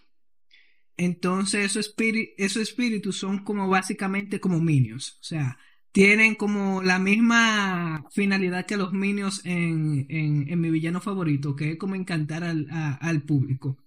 [0.98, 5.14] Entonces esos, espíri- esos espíritus son como básicamente como minions.
[5.22, 5.58] O sea,
[5.92, 11.72] tienen como la misma finalidad que los minions en, en, en mi villano favorito, que
[11.72, 13.78] es como encantar al, a- al público.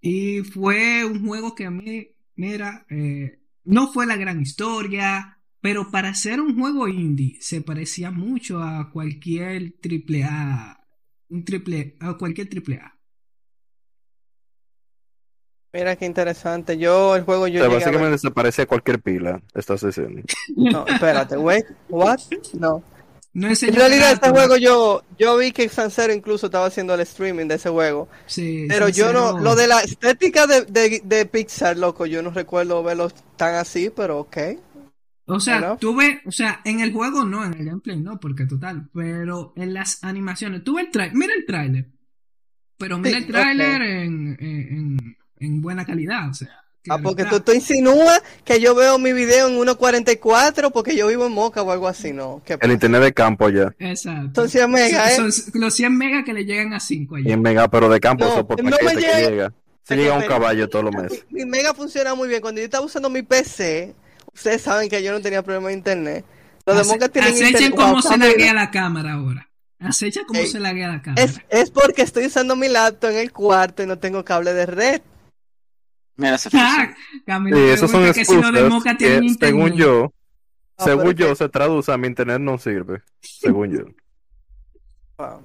[0.00, 5.90] Y fue un juego que a mí, mira, eh, no fue la gran historia, pero
[5.90, 10.78] para ser un juego indie se parecía mucho a cualquier triple A,
[11.28, 12.98] un triple, a cualquier triple A.
[15.72, 16.76] Mira qué interesante.
[16.76, 19.42] Yo, el juego O yo sea, llegué a ver- básicamente se parece a cualquier pila,
[19.54, 20.20] estás diciendo.
[20.56, 22.18] No, espérate, wait, what?
[22.58, 22.82] No.
[23.34, 27.46] No En realidad este juego yo, yo vi que Sancero incluso estaba haciendo el streaming
[27.46, 28.08] de ese juego.
[28.26, 32.30] Sí, Pero yo no, lo de la estética de, de, de Pixar, loco, yo no
[32.30, 34.36] recuerdo verlo tan así, pero ok.
[35.24, 38.90] O sea, tuve, o sea, en el juego no, en el gameplay no, porque total,
[38.92, 41.86] pero en las animaciones, tuve el trailer, mira el tráiler,
[42.76, 47.38] pero mira Sí, el en, en, en- en buena calidad, o sea, Ah, porque tú,
[47.40, 51.70] tú insinúas que yo veo mi video en 1.44 porque yo vivo en Moca o
[51.70, 52.42] algo así, ¿no?
[52.44, 53.72] ¿Qué El internet de campo ya.
[53.78, 54.42] Exacto.
[54.42, 55.16] Son 100 megas, ¿eh?
[55.16, 55.30] son
[55.60, 57.34] los 100 megas que le llegan a 5 Y allá.
[57.34, 59.20] en mega, pero de campo, No, eso por no que llega.
[59.30, 59.52] llega.
[59.84, 61.24] Se llega un caballo todos los meses.
[61.30, 62.40] Mi mega funciona muy bien.
[62.40, 63.94] Cuando yo estaba usando mi PC,
[64.32, 66.24] ustedes saben que yo no tenía problema de internet.
[66.66, 67.74] Los de Moca tienen Acechen internet.
[67.76, 69.48] cómo Wow, se laguea la cámara ahora.
[69.80, 71.22] Acecha cómo Ey, se laguea la cámara.
[71.22, 74.66] Es, es porque estoy usando mi laptop en el cuarto y no tengo cable de
[74.66, 75.00] red.
[76.16, 76.94] Mira ese Ah,
[77.26, 79.38] Camilo Sí, esos son pregunta que si los de que, tienen internet.
[79.40, 80.12] según yo,
[80.78, 83.02] Ah, según yo, se traduce a mi internet no sirve.
[83.20, 83.84] Según yo.
[85.18, 85.44] Wow.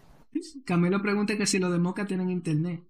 [0.66, 2.82] Camilo pregunta que si los de Moca tienen internet.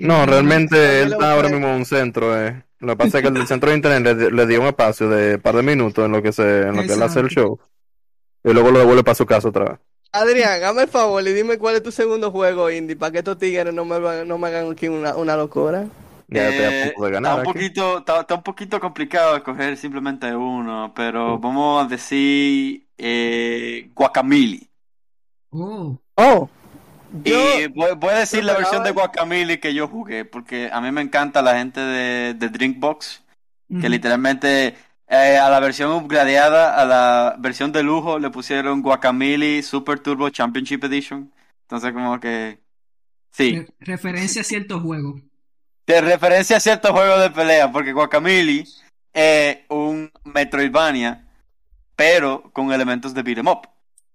[0.00, 1.54] No, no, realmente no, él no, está ahora no.
[1.56, 2.44] mismo en un centro.
[2.46, 2.64] Eh.
[2.78, 5.38] Lo que pasa es que el centro de internet le, le dio un espacio de
[5.38, 7.58] par de minutos en lo que se, en lo que él hace el show.
[8.44, 9.78] Y luego lo devuelve para su casa otra vez.
[10.12, 13.38] Adrián, hazme el favor y dime cuál es tu segundo juego indie para que estos
[13.38, 15.86] tigres no me, van- no me hagan aquí una, una locura.
[16.28, 21.38] Ya Eh, de está un poquito, está, está un poquito complicado escoger simplemente uno, pero
[21.38, 24.70] vamos a decir eh, Guacamole.
[25.52, 26.48] Oh, Oh,
[27.10, 30.80] yo, Y voy, voy a decir la versión de Guacamole que yo jugué, porque a
[30.80, 33.24] mí me encanta la gente de, de Drinkbox,
[33.78, 33.90] que ujú.
[33.90, 34.76] literalmente
[35.08, 40.30] eh, a la versión upgradeada, a la versión de lujo, le pusieron Guacamole Super Turbo
[40.30, 41.32] Championship Edition.
[41.62, 42.60] Entonces como que...
[43.32, 43.56] Sí.
[43.56, 45.22] Re- referencia a ciertos juegos.
[45.86, 48.64] De referencia a ciertos juegos de pelea, porque Guacamole
[49.12, 51.24] es un Metroidvania,
[51.94, 53.68] pero con elementos de beat'em up.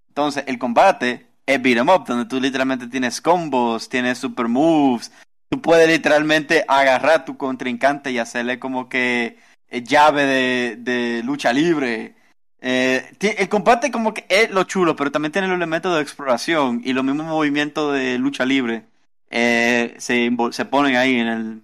[0.09, 5.13] Entonces, el combate es beat'em up, donde tú literalmente tienes combos, tienes super moves,
[5.47, 9.38] tú puedes literalmente agarrar a tu contrincante y hacerle como que
[9.69, 12.15] eh, llave de, lucha libre.
[12.59, 16.82] Eh, el combate como que es lo chulo, pero también tiene los elementos de exploración
[16.84, 18.90] y los mismos movimientos de lucha libre
[19.32, 21.61] eh, se, se ponen ahí en el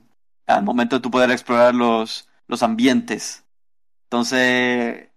[0.48, 3.44] al momento de tú poder explorar los, los ambientes.
[4.06, 5.10] Entonces,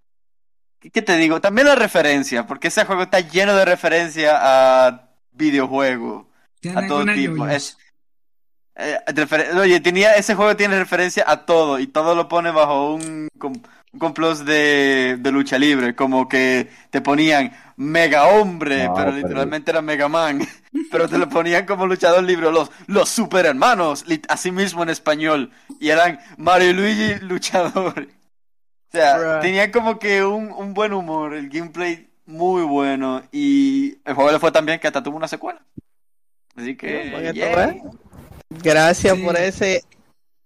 [0.81, 1.41] ¿qué te digo?
[1.41, 6.27] También la referencia, porque ese juego está lleno de referencia a videojuegos,
[6.59, 7.47] ¿Tiene a todo tipo.
[7.47, 7.79] Es,
[8.75, 8.99] eh,
[9.57, 13.29] Oye, tenía, ese juego tiene referencia a todo y todo lo pone bajo un,
[13.93, 19.17] un complot de, de lucha libre, como que te ponían mega hombre, No, pero pero-
[19.17, 20.41] literalmente era Mega Man,
[20.93, 25.51] pero te lo ponían como luchador libre, los, los super hermanos, así mismo en español,
[25.81, 28.09] y eran Mario y Luigi luchador.
[28.09, 29.41] O sea, Bruh.
[29.41, 34.39] tenían como que un, un buen humor, el gameplay muy bueno, y el juego le
[34.39, 35.61] fue tan bien que hasta tuvo una secuela.
[36.57, 37.75] Así que, veas.
[38.51, 39.23] Gracias Sí.
[39.25, 39.85] por ese.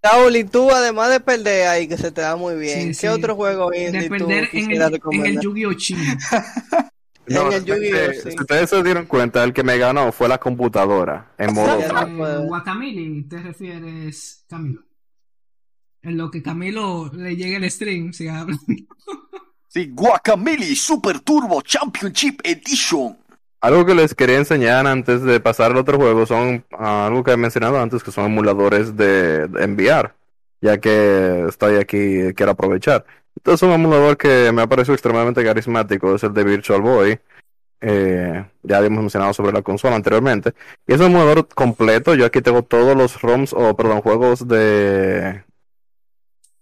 [0.05, 2.95] Raúl, y tú, además de perder ahí, que se te da muy bien, Sí, ¿qué
[2.95, 3.07] sí.
[3.09, 5.43] otro juego De indie tú en quisieras el, en el recomendar?
[5.43, 5.73] Yu-Gi-Oh!
[7.27, 8.31] En el Yu-Gi-Oh, sí.
[8.33, 11.81] Si ustedes se dieron cuenta, el que me ganó fue la computadora en modo.
[11.81, 14.83] Eh, Guacamole, ¿te refieres, Camilo?
[16.03, 18.59] En lo que Camilo le llegue el stream, si habla.
[19.69, 23.17] Sí, Guacamole Super Turbo Championship Edition.
[23.65, 27.33] Algo que les quería enseñar antes de pasar al otro juego son ah, algo que
[27.33, 30.15] he mencionado antes, que son emuladores de, de enviar,
[30.61, 31.97] ya que estoy aquí
[32.29, 33.07] y quiero aprovechar.
[33.37, 37.19] Entonces, un emulador que me ha parecido extremadamente carismático es el de Virtual Boy.
[37.81, 40.53] Eh, ya habíamos mencionado sobre la consola anteriormente.
[40.87, 42.15] Y es un emulador completo.
[42.15, 45.43] Yo aquí tengo todos los ROMs, o perdón, juegos de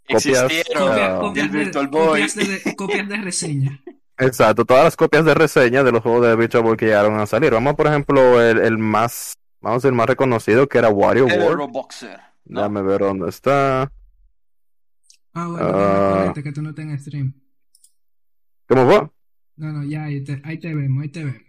[0.09, 2.07] Copias, Existieron Copia- copias, del de, Virtual Boy.
[2.23, 3.81] copias de- copias de reseña.
[4.19, 7.27] Exacto, todas las copias de reseña de los juegos de Virtual Boy que llegaron a
[7.27, 7.53] salir.
[7.53, 11.27] Vamos, por ejemplo, el, el más, vamos a decir, el más reconocido, que era Wario
[11.27, 11.73] El World.
[11.73, 12.21] Boxer.
[12.45, 12.61] ¿no?
[12.61, 13.91] Déjame ver dónde está.
[15.35, 17.33] Ah, bueno, ponete que tú no tengas stream.
[18.69, 19.09] ¿Cómo fue?
[19.57, 21.43] No, no, ya, ahí te, ahí te vemos, ahí te vemos.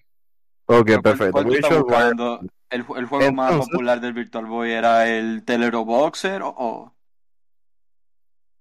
[0.65, 1.31] Ok, ¿Cuál- perfecto.
[1.33, 2.39] cuál tú estás Virtual buscando?
[2.69, 6.92] ¿El, el juego más popular del Virtual Boy era el Telero Boxer o, o-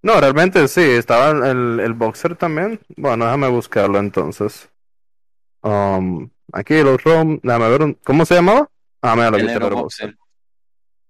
[0.03, 2.79] No, realmente sí, estaba el, el Boxer también.
[2.97, 4.69] Bueno, déjame buscarlo entonces.
[5.61, 8.69] Um, aquí los ROM, déjame ver, un- ¿cómo se llamaba?
[9.01, 10.07] Ah, mira, lo Telero Boxer.
[10.07, 10.17] Boxer?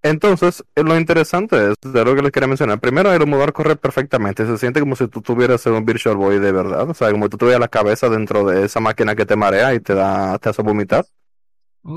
[0.04, 3.76] Entonces, eh, lo interesante es, de lo que les quería mencionar, primero el emulador corre
[3.78, 7.26] perfectamente, se siente como si tú tuvieras un Virtual Boy de verdad, o sea, como
[7.26, 10.38] si tú tuvieras la cabeza dentro de esa máquina que te marea y te da,
[10.40, 11.06] te hace vomitar.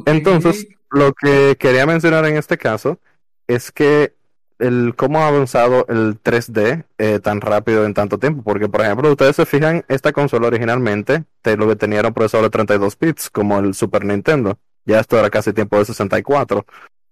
[0.06, 3.00] Entonces, lo que quería mencionar en este caso
[3.46, 4.14] es que
[4.58, 9.10] el cómo ha avanzado el 3D eh, tan rápido en tanto tiempo, porque por ejemplo,
[9.10, 12.98] ustedes se fijan, esta consola originalmente te, lo que tenía era un procesador de 32
[12.98, 16.60] bits, como el Super Nintendo, ya esto era casi tiempo de 64.
[16.60, 16.64] O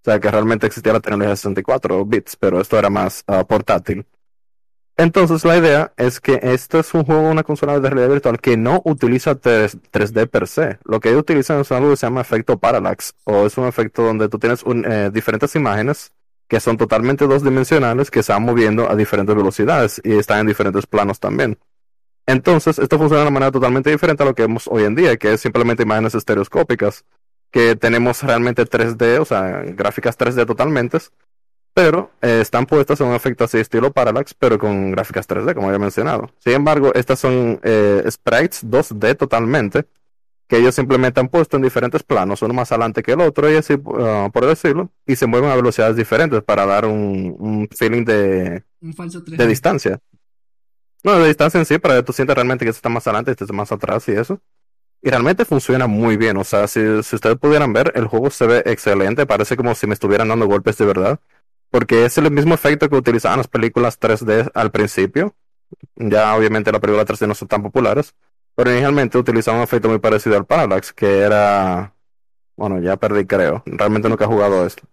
[0.04, 4.06] sea que realmente existía la tecnología de 64 bits, pero esto era más ah, portátil.
[4.96, 8.56] Entonces la idea es que esto es un juego, una consola de realidad virtual que
[8.56, 10.78] no utiliza 3, 3D per se.
[10.84, 14.28] Lo que utilizan es algo que se llama efecto parallax, o es un efecto donde
[14.28, 16.12] tú tienes un, eh, diferentes imágenes
[16.48, 20.46] que son totalmente dos dimensionales que se van moviendo a diferentes velocidades y están en
[20.46, 21.58] diferentes planos también.
[22.26, 25.16] Entonces, esto funciona de una manera totalmente diferente a lo que vemos hoy en día,
[25.16, 27.04] que es simplemente imágenes estereoscópicas,
[27.50, 30.98] que tenemos realmente 3D, o sea, gráficas 3D totalmente,
[31.74, 35.68] pero eh, están puestas en un efecto así estilo Parallax, pero con gráficas 3D, como
[35.68, 36.30] había mencionado.
[36.38, 39.84] Sin embargo, estas son eh, sprites 2D totalmente,
[40.46, 43.56] que ellos simplemente han puesto en diferentes planos, uno más adelante que el otro, y
[43.56, 48.04] así, uh, por decirlo, y se mueven a velocidades diferentes para dar un, un feeling
[48.04, 49.36] de, Un falso 3D.
[49.36, 50.00] de distancia.
[51.02, 53.30] No, de distancia en sí, para que tú sientas realmente que este está más adelante,
[53.30, 54.40] este está más atrás y eso.
[55.02, 56.38] Y realmente funciona muy bien.
[56.38, 59.26] O sea, si, si ustedes pudieran ver, el juego se ve excelente.
[59.26, 61.20] Parece como si me estuvieran dando golpes de verdad.
[61.68, 65.34] Porque es el mismo efecto que utilizaban las películas 3D al principio.
[65.96, 68.14] Ya obviamente las películas 3D no son tan populares.
[68.56, 71.92] Pero inicialmente utilizaban un efecto muy parecido al Parallax, que era...
[72.56, 73.62] Bueno, ya perdí creo.
[73.66, 74.84] Realmente nunca he jugado esto.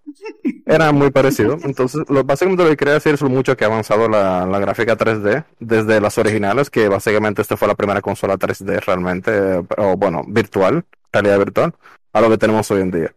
[0.65, 1.57] Era muy parecido.
[1.63, 4.59] Entonces, lo, básicamente lo que quería decir es lo mucho que ha avanzado la, la
[4.59, 9.31] gráfica 3D desde las originales, que básicamente esta fue la primera consola 3D realmente,
[9.77, 11.75] o bueno, virtual, realidad virtual,
[12.13, 13.13] a lo que tenemos hoy en día.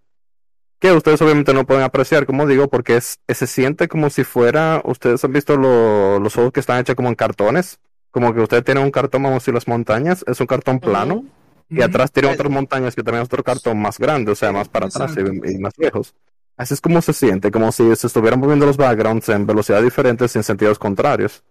[0.78, 4.82] Que ustedes obviamente no pueden apreciar, como digo, porque es, se siente como si fuera,
[4.84, 7.78] ustedes han visto lo- los juegos que están hechos como en cartones,
[8.14, 11.24] como que ustedes tienen un cartón, vamos a decir, las montañas, es un cartón plano,
[11.68, 14.68] y atrás tiene otras montañas que también es otro cartón más grande, o sea, más
[14.68, 16.14] para atrás y, y más lejos.
[16.56, 20.32] Así es como se siente, como si se estuvieran moviendo los backgrounds en velocidades diferentes
[20.32, 21.42] y en sentidos contrarios.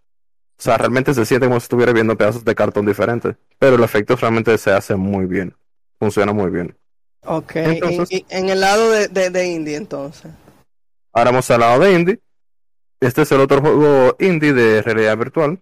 [0.58, 3.36] O sea, realmente se siente como si estuviera viendo pedazos de cartón diferentes.
[3.60, 5.54] Pero el efecto realmente se hace muy bien.
[6.00, 6.78] Funciona muy bien.
[7.26, 10.32] Ok, Entonces- en el lado de, de, de indie entonces.
[11.12, 12.20] Ahora vamos al lado de indie.
[13.02, 15.60] Este es el otro juego indie de realidad virtual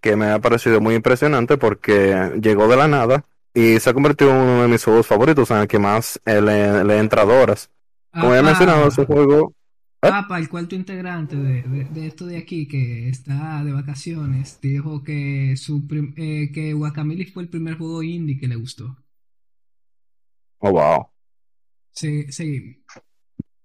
[0.00, 3.24] que me ha parecido muy impresionante porque llegó de la nada
[3.54, 6.40] y se ha convertido en uno de mis juegos favoritos en el que más eh,
[6.40, 7.70] le, le entra horas.
[8.18, 9.54] Como ya he Ah, mencionado, es un juego
[10.02, 14.58] Ah, para el cuarto integrante de, de, de esto de aquí que está de vacaciones,
[14.60, 18.96] dijo que su prim- eh, que Guacamole fue el primer juego indie que le gustó.
[20.62, 21.10] Oh, wow.
[21.92, 22.82] Sí, sí.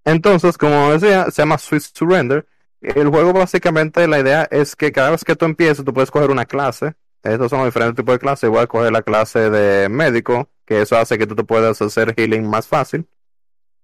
[0.04, 2.48] Entonces, como decía, se llama Swiss Surrender.
[2.82, 6.30] El juego básicamente la idea es que cada vez que tú empieces, tú puedes coger
[6.30, 6.94] una clase.
[7.24, 8.48] Estos son los diferentes tipos de clases.
[8.48, 12.48] Igual coger la clase de médico, que eso hace que tú te puedas hacer healing
[12.48, 13.08] más fácil.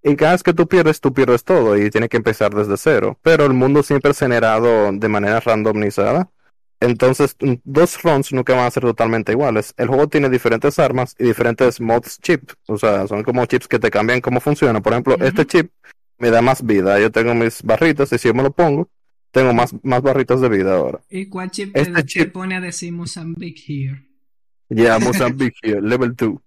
[0.04, 3.20] Y cada vez que tú pierdes, tú pierdes todo y tienes que empezar desde cero.
[3.22, 6.30] Pero el mundo siempre es generado de manera randomizada.
[6.80, 9.76] Entonces, dos runs nunca van a ser totalmente iguales.
[9.78, 12.52] El juego tiene diferentes armas y diferentes mods chip.
[12.68, 14.82] O sea, son como chips que te cambian cómo funciona.
[14.82, 15.72] Por ejemplo, este chip
[16.22, 17.00] me da más vida.
[17.00, 18.90] Yo tengo mis barritas y si yo me lo pongo,
[19.32, 21.02] tengo más, más barritas de vida ahora.
[21.10, 24.08] ¿Y cuál chip Este te, te chip- pone a decir Mozambique here?
[24.70, 26.40] Ya, Mozambique here, level 2.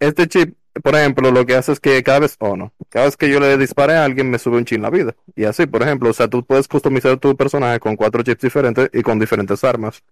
[0.00, 3.16] Este chip, por ejemplo, lo que hace es que cada vez, o no, cada vez
[3.16, 5.14] que yo le dispare a alguien me sube un chin la vida.
[5.36, 8.88] Y así, por ejemplo, o sea, tú puedes customizar tu personaje con cuatro chips diferentes
[8.94, 10.02] y con diferentes armas.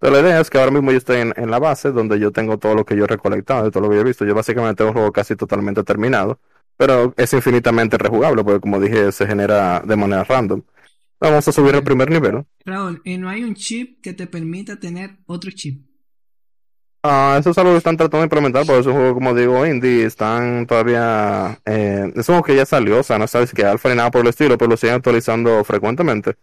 [0.00, 2.32] Entonces, la idea es que ahora mismo yo estoy en, en la base donde yo
[2.32, 4.24] tengo todo lo que yo he recolectado, todo lo que yo he visto.
[4.26, 6.40] Yo básicamente tengo un juego casi totalmente terminado,
[6.82, 10.62] pero es infinitamente rejugable porque, como dije, se genera de manera random.
[11.20, 12.44] Vamos a subir al primer nivel.
[12.64, 15.80] Raúl, ¿y no hay un chip que te permita tener otro chip?
[17.04, 19.64] Ah, eso es algo que están tratando de implementar, porque es un juego, como digo,
[19.64, 23.64] indie, están todavía, eh, es un juego que ya salió, o sea, no sabes que
[23.64, 26.34] alfa ni nada por el estilo, pero lo siguen actualizando frecuentemente.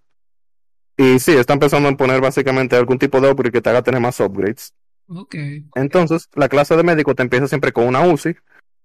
[0.95, 3.99] Y sí, están pensando en poner básicamente algún tipo de upgrade que te haga tener
[3.99, 4.73] más upgrades.
[5.09, 5.35] Ok.
[5.75, 8.37] Entonces, la clase de médico te empieza siempre con una UCI,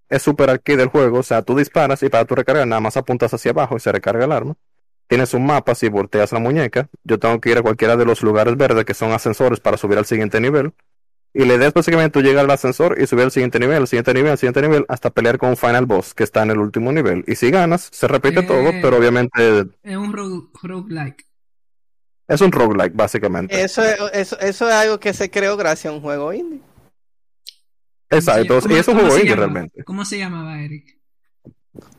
[0.08, 2.96] es super arcade del juego, o sea, tú disparas y para tu recargar nada más
[2.96, 4.54] apuntas hacia abajo y se recarga el arma.
[5.06, 8.22] Tienes un mapa si volteas la muñeca, yo tengo que ir a cualquiera de los
[8.22, 10.72] lugares verdes que son ascensores para subir al siguiente nivel.
[11.36, 13.88] Y la idea es básicamente tú llegar al ascensor y subir al siguiente nivel, al
[13.88, 16.58] siguiente nivel, al siguiente nivel, hasta pelear con un final boss que está en el
[16.58, 17.24] último nivel.
[17.26, 18.42] Y si ganas, se repite Eh.
[18.44, 21.26] todo, pero obviamente Es un rogue, roguelike.
[22.28, 23.60] es un roguelike, básicamente.
[23.62, 26.60] Eso, es- eso, eso es algo que se creó gracias a un juego indie.
[28.14, 29.84] Exacto, ¿Cómo- y es un cómo juego se indie realmente.
[29.84, 30.98] ¿Cómo se llamaba, Eric?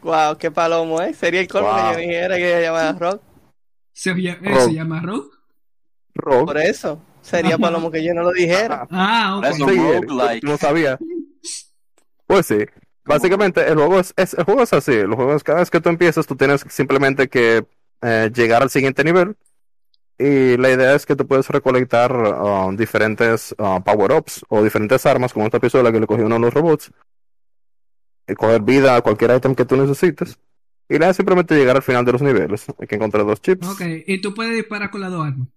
[0.02, 1.14] Wow, qué palomo, ¿eh?
[1.14, 1.78] Sería el colmo Wow.
[1.78, 3.22] que yo dijera que llamaba rock.
[3.94, 4.62] ¿Se, ll- eh, Rogue.
[4.62, 5.30] ¿se llama Rogue?
[6.14, 6.46] Rogue.
[6.46, 7.02] Por eso.
[7.22, 8.88] Sería palomo que yo no lo dijera.
[8.92, 9.46] Ah, ok.
[9.54, 10.44] Sí, roguelike.
[10.44, 10.98] No sabía.
[12.28, 12.58] Pues sí.
[13.04, 14.94] Básicamente el juego es, es- el juego es así.
[14.94, 17.66] El juego es cada vez que tú empiezas, tú tienes simplemente que
[18.02, 19.36] eh, llegar al siguiente nivel.
[20.18, 25.34] Y la idea es que tú puedes recolectar uh, diferentes uh, power-ups o diferentes armas,
[25.34, 26.92] como esta pistola que le cogió uno de los robots.
[28.28, 30.40] Y coger vida a cualquier ítem que tú necesites.
[30.88, 32.66] Y la idea es simplemente llegar al final de los niveles.
[32.80, 33.68] Hay que encontrar dos chips.
[33.68, 35.48] Ok, y tú puedes disparar con las dos armas.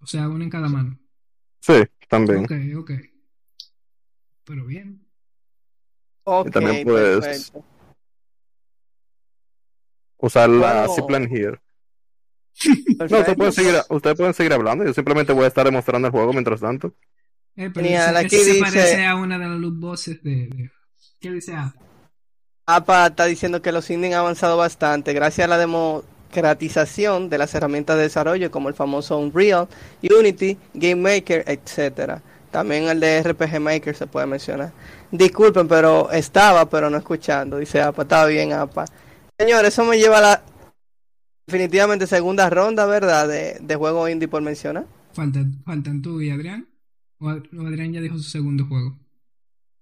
[0.00, 0.98] O sea, una en cada mano.
[1.60, 2.44] Sí, también.
[2.44, 2.90] Ok, ok.
[4.44, 5.06] Pero bien.
[6.24, 7.64] Ok, también puedes- perfecto.
[10.18, 11.60] Usar la Juego- Zipline here.
[12.98, 14.84] No, ustedes pueden, seguir, ustedes pueden seguir hablando.
[14.84, 16.92] Yo simplemente voy a estar demostrando el juego mientras tanto.
[17.56, 20.48] Eh, pero ese- aquí ese se dice- parece a una de las loot boxes de,
[20.48, 20.70] de-
[21.20, 21.80] ¿Qué dice Apple?
[22.66, 27.54] APA está diciendo que los indies han avanzado bastante gracias a la democratización de las
[27.54, 29.68] herramientas de desarrollo como el famoso Unreal,
[30.02, 32.22] Unity, Game Maker, etcétera.
[32.50, 34.72] También el de RPG Maker se puede mencionar.
[35.10, 37.58] Disculpen, pero estaba, pero no escuchando.
[37.58, 38.84] Dice APA, está bien APA.
[39.38, 40.42] Señor, eso me lleva a la
[41.46, 43.28] definitivamente segunda ronda, ¿verdad?
[43.28, 44.86] De, de juego indie por mencionar.
[45.12, 46.68] Faltan, faltan tú y Adrián.
[47.18, 48.98] O Ad- o Adrián ya dijo su segundo juego.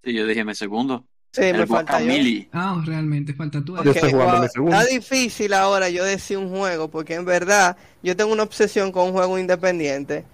[0.03, 1.05] Sí, yo dije mi segundo.
[1.31, 2.13] Sí, el me falta yo.
[2.51, 3.73] Ah, realmente, falta tú.
[3.75, 4.43] Wow.
[4.43, 9.07] Está difícil ahora yo decir un juego, porque en verdad yo tengo una obsesión con
[9.07, 10.25] un juego independiente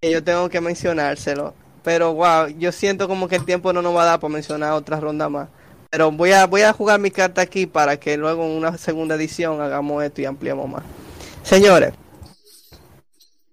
[0.00, 1.54] que yo tengo que mencionárselo.
[1.84, 4.72] Pero wow, yo siento como que el tiempo no nos va a dar para mencionar
[4.72, 5.48] otra ronda más.
[5.90, 9.14] Pero voy a, voy a jugar mi carta aquí para que luego en una segunda
[9.14, 10.82] edición hagamos esto y ampliemos más.
[11.42, 11.94] Señores,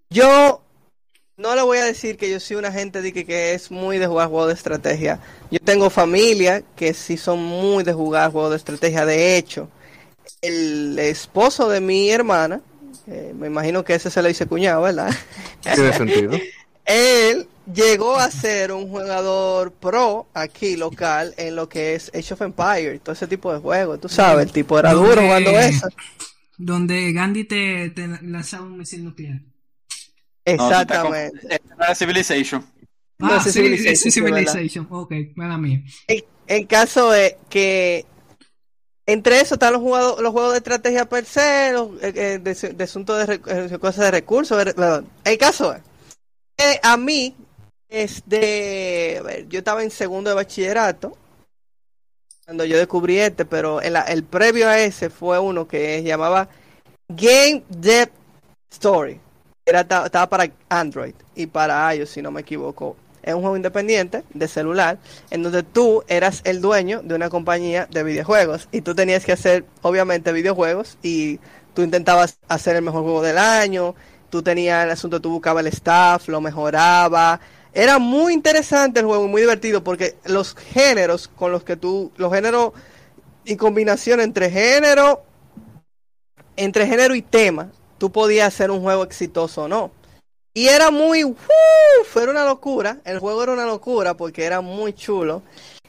[0.10, 0.62] yo
[1.38, 3.98] no le voy a decir que yo soy una gente de que, que es muy
[3.98, 5.20] de jugar juegos de estrategia.
[5.52, 9.06] Yo tengo familia que sí son muy de jugar juegos de estrategia.
[9.06, 9.70] De hecho,
[10.42, 12.62] el esposo de mi hermana,
[13.08, 15.14] eh, me imagino que ese se le dice cuñado, ¿verdad?
[15.62, 16.38] Tiene sentido.
[16.86, 22.42] Él llegó a ser un jugador pro aquí local en lo que es Age of
[22.42, 24.00] Empires, todo ese tipo de juegos.
[24.02, 25.88] Tú sabes, el tipo era duro jugando eso.
[26.58, 29.40] Donde Gandhi te, te lanzaba un misil nuclear.
[29.40, 31.40] No, Exactamente.
[31.42, 32.66] con- Esta no era Civilization.
[33.20, 34.12] Ah, sí, Civilization.
[34.12, 34.88] Civilization.
[34.90, 35.82] Ok, mala mía.
[36.08, 38.06] El, el caso es que
[39.08, 42.74] entre eso están los juegos, los juegos de estrategia per se, los, eh, eh, de,
[42.74, 44.64] de asuntos de eh, cosas de recursos.
[44.66, 45.04] de-.
[45.24, 45.82] El caso es
[46.58, 47.36] que a mí,
[47.96, 51.18] este, a ver, yo estaba en segundo de bachillerato
[52.46, 56.48] cuando yo descubrí este, pero el, el previo a ese fue uno que llamaba
[57.10, 58.14] Game Depth
[58.72, 59.20] Story.
[59.66, 62.98] Era, ta- estaba para Android y para iOS, si no me equivoco.
[63.24, 65.00] Es un juego independiente de celular
[65.32, 69.32] en donde tú eras el dueño de una compañía de videojuegos y tú tenías que
[69.34, 71.40] hacer, obviamente, videojuegos y
[71.74, 73.96] tú intentabas hacer el mejor juego del año.
[74.30, 77.40] Tú tenías el asunto, tú buscabas el staff, lo mejoraba.
[77.76, 82.34] Era muy interesante el juego, muy divertido porque los géneros con los que tú, los
[82.34, 82.72] géneros
[83.44, 85.24] y combinación entre género,
[86.56, 89.92] entre género y tema, tú podías hacer un juego exitoso o no.
[90.54, 91.36] Y era muy, ¡uh!
[92.06, 95.42] fue una locura, el juego era una locura porque era muy chulo.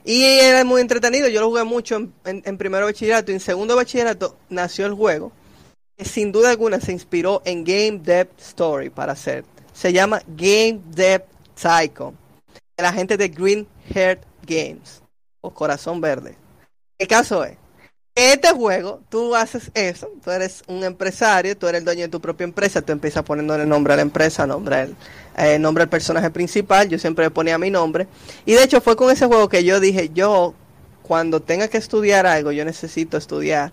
[0.05, 3.41] Y era muy entretenido, yo lo jugué mucho en, en, en primero bachillerato y en
[3.41, 5.31] segundo bachillerato nació el juego.
[5.97, 9.45] Que sin duda alguna se inspiró en Game Depth Story para hacer.
[9.73, 12.15] Se llama Game Depth Psycho.
[12.77, 15.03] La gente de Green Heart Games.
[15.41, 16.37] O Corazón Verde.
[16.99, 17.57] El caso es,
[18.17, 22.19] este juego, tú haces eso, tú eres un empresario, tú eres el dueño de tu
[22.19, 24.97] propia empresa, tú empiezas poniéndole el nombre a la empresa, nombre al,
[25.37, 28.09] eh, nombre al personaje principal, yo siempre le ponía mi nombre.
[28.47, 30.55] Y de hecho fue con ese juego que yo dije, yo
[31.03, 33.73] cuando tenga que estudiar algo, yo necesito estudiar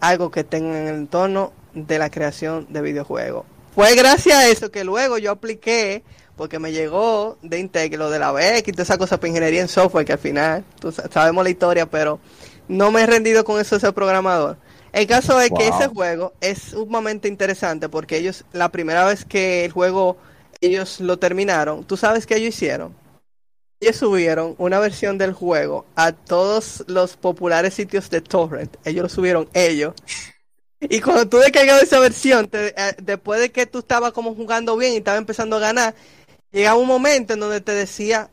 [0.00, 3.46] algo que tenga en el entorno de la creación de videojuegos.
[3.76, 6.02] Fue gracias a eso que luego yo apliqué,
[6.38, 9.60] porque me llegó de Intec lo de la BEC y toda esa cosa para ingeniería
[9.60, 12.20] en software, que al final, tú sa- sabemos la historia, pero
[12.68, 14.56] no me he rendido con eso de ser programador.
[14.92, 19.66] El caso es que ese juego es sumamente interesante porque ellos, la primera vez que
[19.66, 20.16] el juego,
[20.62, 22.94] ellos lo terminaron, ¿tú sabes qué ellos hicieron?
[23.80, 28.76] Ellos subieron una versión del juego a todos los populares sitios de torrent.
[28.84, 29.94] Ellos lo subieron ellos.
[30.80, 34.76] Y cuando tú descargabas esa versión, te- eh, después de que tú estabas como jugando
[34.76, 35.94] bien y estabas empezando a ganar,
[36.52, 38.30] llegaba un momento en donde te decía,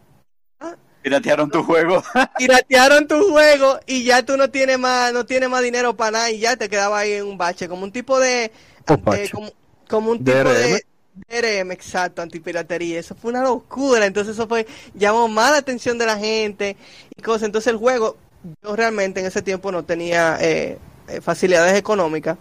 [1.06, 2.02] Piratearon tu juego.
[2.40, 6.32] piratearon tu juego y ya tú no tienes más, no tienes más dinero para nada
[6.32, 9.52] y ya te quedaba ahí en un bache, como un tipo de, eh, como,
[9.88, 10.52] como un tipo DRM.
[10.52, 10.86] de
[11.30, 13.00] DRM, exacto, antipiratería.
[13.00, 14.08] Eso fue una locura.
[14.08, 16.76] Entonces eso fue, llamó más la atención de la gente
[17.16, 17.44] y cosas.
[17.44, 18.18] Entonces el juego,
[18.64, 22.40] yo realmente en ese tiempo no tenía eh, eh, facilidades económicas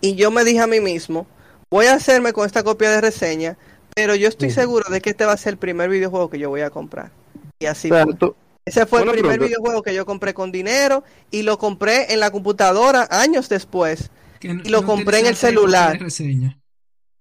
[0.00, 1.26] y yo me dije a mí mismo,
[1.70, 3.56] voy a hacerme con esta copia de reseña,
[4.00, 6.48] pero yo estoy seguro de que este va a ser el primer videojuego que yo
[6.48, 7.10] voy a comprar.
[7.58, 8.14] Y así O sea, fue.
[8.14, 8.34] tú-
[8.64, 9.46] Ese fue el primer pregunta.
[9.46, 14.10] videojuego que yo compré con dinero y lo compré en la computadora años después.
[14.42, 15.98] No- Y lo no compré en el celular.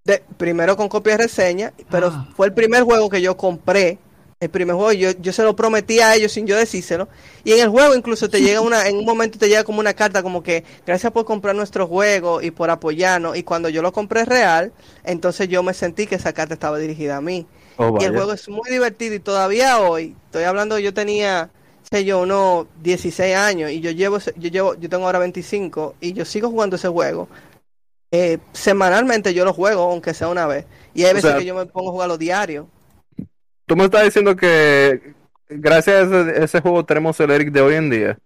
[0.05, 2.30] De, primero con copia de reseña, pero Ah.
[2.36, 3.99] fue el primer juego que yo compré.
[4.41, 7.09] El primer juego, yo, yo se lo prometí a ellos sin yo decírselo.
[7.43, 9.93] Y en el juego incluso te llega una, en un momento te llega como una
[9.93, 13.35] carta como que gracias por comprar nuestro juego y por apoyarnos.
[13.35, 14.71] Y cuando yo lo compré real,
[15.03, 17.47] entonces yo me sentí que esa carta estaba dirigida a mí.
[17.75, 21.49] oh, Y el juego es muy divertido y todavía hoy, estoy hablando, yo tenía,
[21.91, 26.13] sé yo, unos 16 años y yo llevo, yo llevo, yo tengo ahora 25 y
[26.13, 27.27] yo sigo jugando ese juego.
[28.11, 30.65] Eh, semanalmente yo lo juego, aunque sea una vez.
[30.93, 32.67] Y hay O veces sea- que yo me pongo a jugarlo diario.
[33.70, 35.13] Tú me estás diciendo que
[35.47, 38.17] gracias a ese, ese juego tenemos el Eric de hoy en día.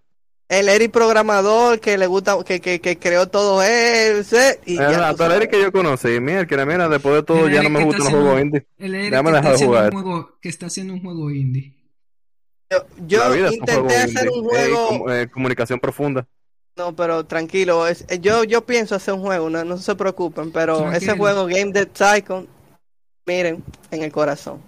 [0.47, 4.61] El Eric programador que le gusta, que, que, que creó todo ese.
[4.65, 5.31] Y ya tú Exacto, el.
[5.33, 6.19] Eric que yo conocí.
[6.21, 8.65] Mira, que mira, después de todo El ya Eric no me gustan los juegos indie.
[8.77, 9.93] El Eric Ya me que, deja está de haciendo jugar.
[9.93, 11.75] un juego, que está haciendo un juego indie.
[12.71, 14.39] Yo, yo La vida es un juego intenté hacer indie.
[14.39, 14.87] un Eh, juego.
[14.87, 16.25] com- eh, comunicación profunda.
[16.77, 20.51] No, pero tranquilo, es, eh, yo, yo pienso hacer un juego, no, no se preocupen,
[20.53, 20.97] pero Tranquilo.
[20.97, 22.47] ese juego Game Dead Tycoon,
[23.25, 24.61] miren, en el corazón.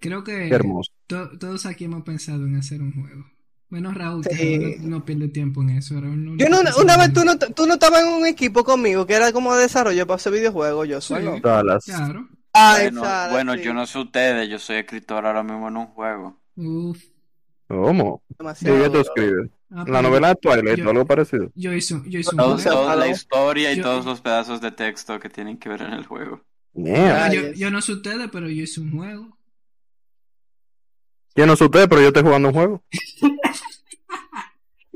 [0.00, 0.90] Creo que Qué hermoso.
[1.06, 3.24] to- todos aquí hemos pensado en hacer un juego.
[3.68, 4.86] Menos Raúl, que Sí.
[4.86, 6.00] No pierde tiempo en eso.
[6.00, 9.06] Raúl no- Yo no, una vez tú no, tú no estabas en un equipo conmigo
[9.06, 11.08] que era como de desarrollo para hacer videojuegos, yo Sí.
[11.08, 11.40] solo.
[11.40, 11.84] Dallas.
[11.84, 12.28] Claro.
[12.52, 15.86] Ay, Bueno, bueno, sí, yo no sé ustedes, yo soy escritor ahora mismo en un
[15.88, 16.40] juego.
[16.56, 17.02] Uf.
[17.68, 18.22] ¿Cómo?
[18.30, 19.00] ¿Y demasiado qué tú duro.
[19.00, 19.50] escribes?
[19.72, 21.50] Ah, ¿La novela de Twilight yo- algo parecido?
[21.56, 22.70] Yo hice, yo hice un Todo- juego.
[22.82, 25.92] toda la historia y Yo- todos los pedazos de texto que tienen que ver en
[25.92, 26.42] el juego.
[26.74, 29.35] Yo, es- yo no sé ustedes, pero yo hice un juego.
[31.36, 32.82] Yo no sé usted, pero yo estoy jugando un juego.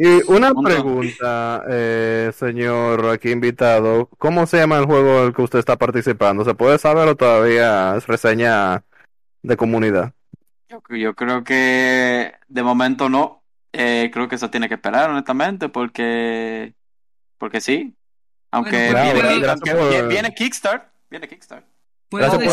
[0.02, 5.58] Y una pregunta, eh, señor aquí invitado, ¿cómo se llama el juego al que usted
[5.58, 6.42] está participando?
[6.42, 8.82] ¿Se puede saber o todavía es reseña
[9.42, 10.14] de comunidad?
[10.70, 13.42] Yo, yo creo que de momento no.
[13.74, 16.72] Eh, creo que eso tiene que esperar, honestamente, porque
[17.36, 17.94] porque sí.
[18.52, 21.66] Aunque Bueno, Bravo, viene, aunque por- viene Kickstart, viene Kickstart.
[22.10, 22.52] ¿Puedo, Gracias por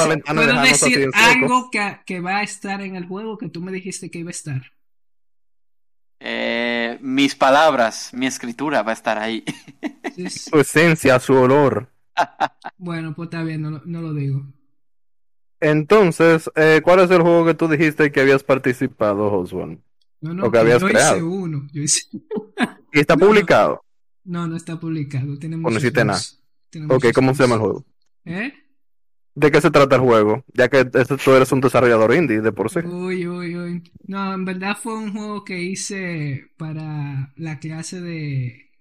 [0.61, 4.09] decir, puedo algo que, que va a estar en el juego que tú me dijiste
[4.11, 4.61] que iba a estar?
[6.19, 9.43] Eh, mis palabras, mi escritura va a estar ahí.
[10.15, 10.51] Sí, sí.
[10.51, 11.89] Su esencia, su olor.
[12.77, 14.43] Bueno, pues está bien, no, lo- no lo digo.
[15.59, 19.83] Entonces, eh, ¿cuál es el juego que tú dijiste que habías participado, Oswan?
[20.21, 21.27] No, no, que habías yo hice creado.
[21.29, 21.67] uno.
[21.73, 22.01] Yo hice...
[22.91, 23.81] ¿Y está No, publicado?
[24.25, 25.37] No, no está publicado.
[25.39, 26.19] Tiene no hiciste nada.
[26.89, 27.85] Ok, ¿cómo se llama el juego?
[28.25, 28.53] ¿Eh?
[29.37, 30.43] ¿De qué se trata el juego?
[30.53, 32.79] Ya que tú eres un desarrollador indie de por sí.
[32.79, 33.83] Uy, uy, uy.
[34.07, 38.71] No, en verdad fue un juego que hice para la clase de...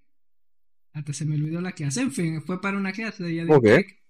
[0.95, 2.01] Hasta se me olvidó la clase.
[2.01, 3.63] En fin, fue para una clase de Yadier Ok.
[3.63, 4.03] Tech.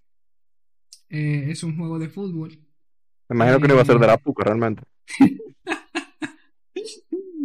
[1.08, 2.58] Eh, es un juego de fútbol.
[3.28, 4.82] Me imagino que no iba a ser de la Eh, puca realmente.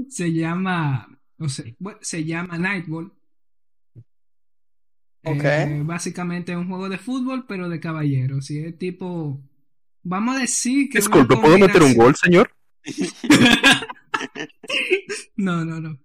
[0.10, 1.08] Se llama...
[1.40, 3.12] O sea, bueno, se llama Nightball.
[5.24, 5.44] Ok.
[5.44, 8.50] Eh, básicamente es un juego de fútbol, pero de caballeros.
[8.52, 9.42] Y es tipo...
[10.04, 10.98] Vamos a decir que...
[10.98, 12.52] Disculpe, ¿puedo meter un gol, señor?
[15.36, 16.00] No, no, no.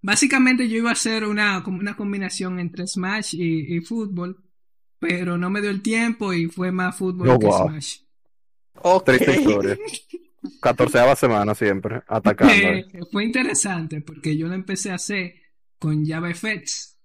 [0.00, 4.42] Básicamente yo iba a hacer una, como una combinación entre Smash y, y fútbol,
[4.98, 7.68] pero no me dio el tiempo y fue más fútbol Oh, que wow.
[7.68, 7.96] Smash.
[8.74, 9.04] Ok.
[9.04, 9.76] Triste historia.
[10.60, 12.54] Catorceava semana siempre, atacando.
[12.54, 15.34] Eh, fue interesante porque yo lo empecé a hacer
[15.78, 16.95] con JavaFX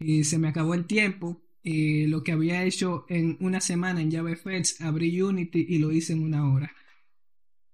[0.00, 4.10] y se me acabó el tiempo y lo que había hecho en una semana en
[4.10, 6.72] JavaFX abrí Unity y lo hice en una hora.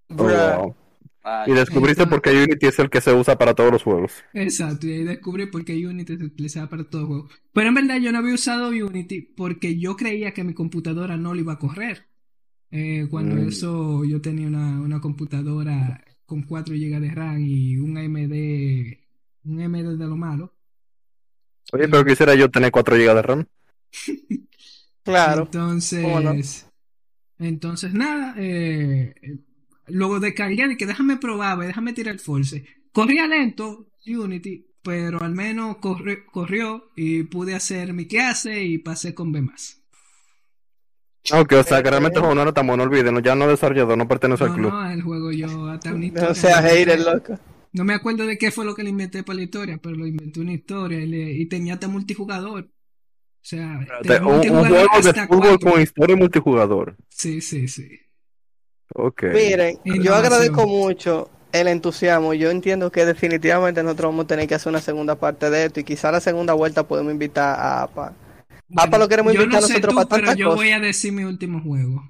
[0.09, 0.75] Oh, wow.
[1.47, 4.13] Y descubriste Entonces- por qué Unity es el que se usa para todos los juegos.
[4.33, 7.29] Exacto, y ahí descubrí por qué Unity se utilizaba para todo juego.
[7.53, 11.35] Pero en verdad yo no había usado Unity porque yo creía que mi computadora no
[11.35, 12.07] lo iba a correr.
[12.71, 13.49] Eh, cuando Mm.
[13.49, 18.99] eso yo tenía una, una computadora con 4 GB de RAM y un AMD,
[19.45, 20.53] un AMD de lo malo.
[21.73, 23.47] Oye, pero quisiera yo tener 4 GB de RAM.
[25.05, 25.49] Claro.
[25.49, 26.67] Entonces,
[27.39, 29.15] entonces nada, eh,
[29.89, 32.65] luego de que déjame probar, ve, déjame tirar el force.
[32.93, 39.15] Corría lento Unity, pero al menos corri- corrió y pude hacer mi clase y pasé
[39.15, 39.43] con B+.
[41.33, 43.21] Ok, o sea que realmente el juego no era tan bueno, olvídenlo.
[43.21, 44.71] Ya no desarrollador, no pertenece al No, club.
[44.71, 46.29] no, el juego yo hasta historia.
[46.29, 47.39] No sea hater, loco.
[47.77, 50.07] No me acuerdo de qué fue lo que le inventé para la historia, pero lo
[50.07, 52.65] inventé una historia y, le- y tenía hasta multijugador.
[52.65, 53.79] O sea,
[54.25, 55.71] un, un juego de fútbol cuatro.
[55.71, 56.97] con historia y multijugador.
[57.09, 57.89] Sí, sí, sí.
[58.95, 59.23] Ok.
[59.25, 62.35] Miren, yo agradezco mucho el entusiasmo.
[62.35, 65.81] Yo entiendo que definitivamente nosotros vamos a tener que hacer una segunda parte de esto
[65.81, 68.15] y quizá la segunda vuelta podemos invitar a APA.
[68.77, 70.57] APA lo queremos invitar no sé nosotros tú, para pero yo cosas.
[70.57, 72.03] voy a decir mi último juego.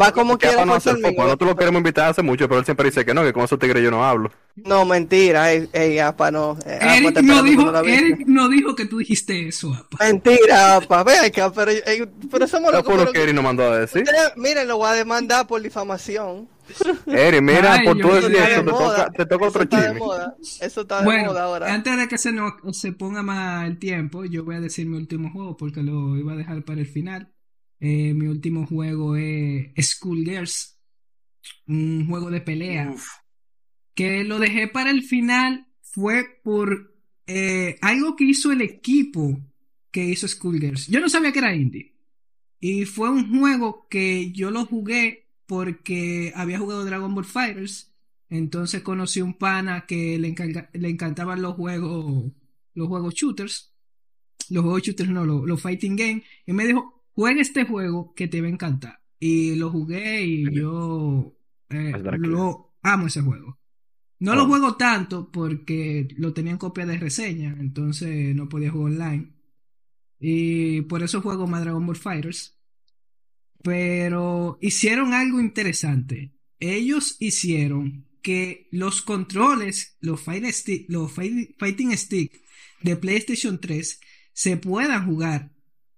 [0.00, 1.22] Va como Que quiera APA no hace poco.
[1.24, 3.58] Nosotros lo queremos invitar hace mucho, pero él siempre dice que no, que con esos
[3.58, 4.30] tigres yo no hablo.
[4.56, 6.56] No, mentira, ey, ey, APA no.
[6.64, 7.76] Eh, APA Eric está no, dijo.
[7.84, 9.98] Eric no dijo que tú dijiste eso, apa.
[10.04, 12.94] Mentira, APA, ven acá, pero, ey, pero somos Eso locos.
[12.98, 14.02] pero- que Eri nos mandó a decir.
[14.02, 16.48] Ustedes, Miren, lo voy a demandar por difamación.
[17.06, 19.82] Eri, mira, Ay, por yo- eso, de te toca, te toca Eso otro está de
[19.88, 19.98] chisme.
[19.98, 20.36] moda.
[20.60, 21.74] Eso está de Bueno, moda ahora.
[21.74, 24.96] antes de que se, nos, se ponga más el tiempo, yo voy a decir mi
[24.96, 27.28] último juego porque lo iba a dejar para el final.
[27.84, 30.78] Eh, mi último juego es Schoolgirls,
[31.66, 32.92] un juego de pelea.
[32.92, 33.04] uf.
[33.94, 36.94] que lo dejé para el final fue por
[37.26, 39.38] eh, algo que hizo el equipo
[39.90, 40.86] que hizo Schoolgirls.
[40.86, 41.92] Yo no sabía que era indie.
[42.60, 47.92] Y fue un juego que yo lo jugué porque había jugado Dragon Ball Fighters.
[48.30, 52.32] Entonces conocí un pana que le, encarga- le encantaban los juegos,
[52.74, 53.74] los juegos shooters.
[54.50, 56.22] Los juegos shooters no, los, los fighting game.
[56.46, 59.00] Y me dijo, juega este juego que te va a encantar.
[59.18, 61.36] Y lo jugué y yo
[61.70, 63.58] eh, lo amo ese juego.
[64.18, 64.34] No Oh.
[64.36, 69.32] lo juego tanto porque lo tenía en copia de reseña, entonces no podía jugar online.
[70.20, 72.58] Y por eso juego más Dragon Ball Fighters.
[73.62, 76.34] Pero hicieron algo interesante.
[76.58, 82.40] Ellos hicieron que los controles, los, fight stick- los fight- Fighting Stick
[82.82, 84.00] de PlayStation 3
[84.32, 85.51] se puedan jugar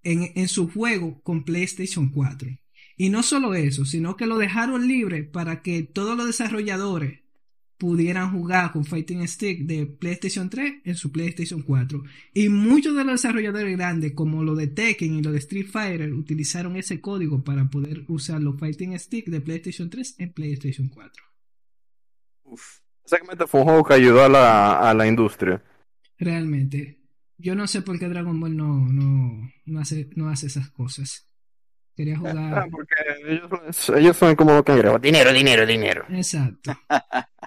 [0.04, 2.48] en, en su juego con PlayStation 4.
[2.96, 7.24] Y no solo eso, sino que lo dejaron libre para que todos los desarrolladores
[7.78, 12.02] pudieran jugar con Fighting Stick de PlayStation 3 en su PlayStation 4.
[12.32, 16.12] Y muchos de los desarrolladores grandes, como lo de Tekken y lo de Street Fighter,
[16.12, 21.24] utilizaron ese código para poder usar los Fighting Stick de PlayStation 3 en PlayStation 4.
[23.02, 25.62] Básicamente fue un juego que ayudó a la, a la industria.
[26.18, 27.03] Realmente.
[27.36, 31.28] Yo no sé por qué Dragon Ball no, no, no, hace, no hace esas cosas.
[31.96, 32.68] Quería Ah, jugar.
[32.70, 32.94] porque
[33.28, 35.00] ellos, ellos son como los cangrejos.
[35.00, 36.04] Dinero, dinero, dinero.
[36.10, 36.72] Exacto.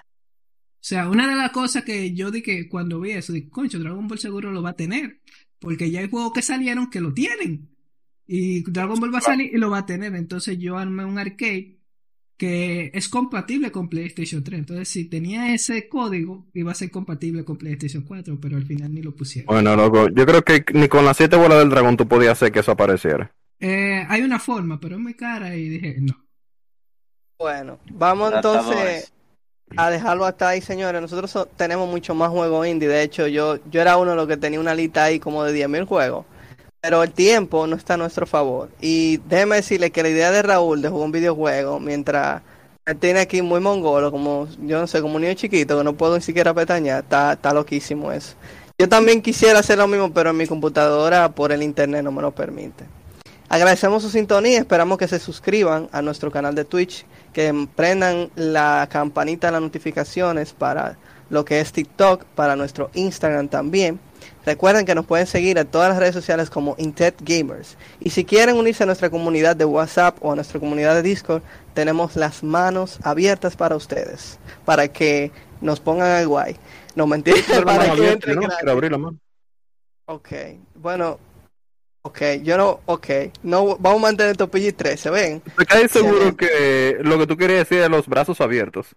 [0.80, 3.78] O sea, una de las cosas que yo di que cuando vi eso, dije, concho,
[3.78, 5.20] Dragon Ball seguro lo va a tener.
[5.58, 7.68] Porque ya hay juegos que salieron que lo tienen.
[8.26, 10.14] Y Dragon Ball va a salir y lo va a tener.
[10.14, 11.77] Entonces yo armé un arcade
[12.38, 14.60] que es compatible con PlayStation 3.
[14.60, 18.94] Entonces si tenía ese código, iba a ser compatible con PlayStation 4, pero al final
[18.94, 19.46] ni lo pusieron.
[19.52, 22.52] Bueno, loco, yo creo que ni con las siete bolas del dragón tú podías hacer
[22.52, 23.32] que eso apareciera.
[23.60, 26.24] Eh, hay una forma, pero es muy cara y dije, no.
[27.38, 29.12] Bueno, vamos entonces
[29.76, 31.00] a dejarlo hasta ahí, señores.
[31.00, 32.88] Nosotros so- tenemos mucho más juegos indie.
[32.88, 35.52] De hecho, yo, yo era uno de los que tenía una lista ahí como de
[35.52, 36.24] 10.000 juegos.
[36.80, 38.70] Pero el tiempo no está a nuestro favor.
[38.80, 42.42] Y déjeme decirle que la idea de Raúl de jugar un videojuego mientras
[43.00, 46.16] tiene aquí muy mongolo, como yo no sé, como un niño chiquito que no puedo
[46.16, 48.34] ni siquiera pestañear, está, está loquísimo eso.
[48.78, 52.22] Yo también quisiera hacer lo mismo, pero en mi computadora por el internet no me
[52.22, 52.84] lo permite.
[53.48, 58.86] Agradecemos su sintonía, esperamos que se suscriban a nuestro canal de Twitch, que prendan la
[58.90, 60.96] campanita de las notificaciones para
[61.30, 63.98] lo que es TikTok, para nuestro Instagram también.
[64.44, 67.76] Recuerden que nos pueden seguir en todas las redes sociales como Intet Gamers.
[68.00, 71.42] Y si quieren unirse a nuestra comunidad de WhatsApp o a nuestra comunidad de Discord,
[71.74, 76.56] tenemos las manos abiertas para ustedes, para que nos pongan al guay.
[76.94, 78.40] No mentira, Pero la para que abierta, ¿no?
[78.40, 79.18] Quiero abrir la mano.
[80.06, 80.28] Ok,
[80.74, 81.18] bueno,
[82.02, 83.06] ok, yo no, ok,
[83.42, 85.40] no, vamos a mantener tu PG-13, ven.
[85.40, 88.96] Te caes seguro que lo que tú querías decir es los brazos abiertos.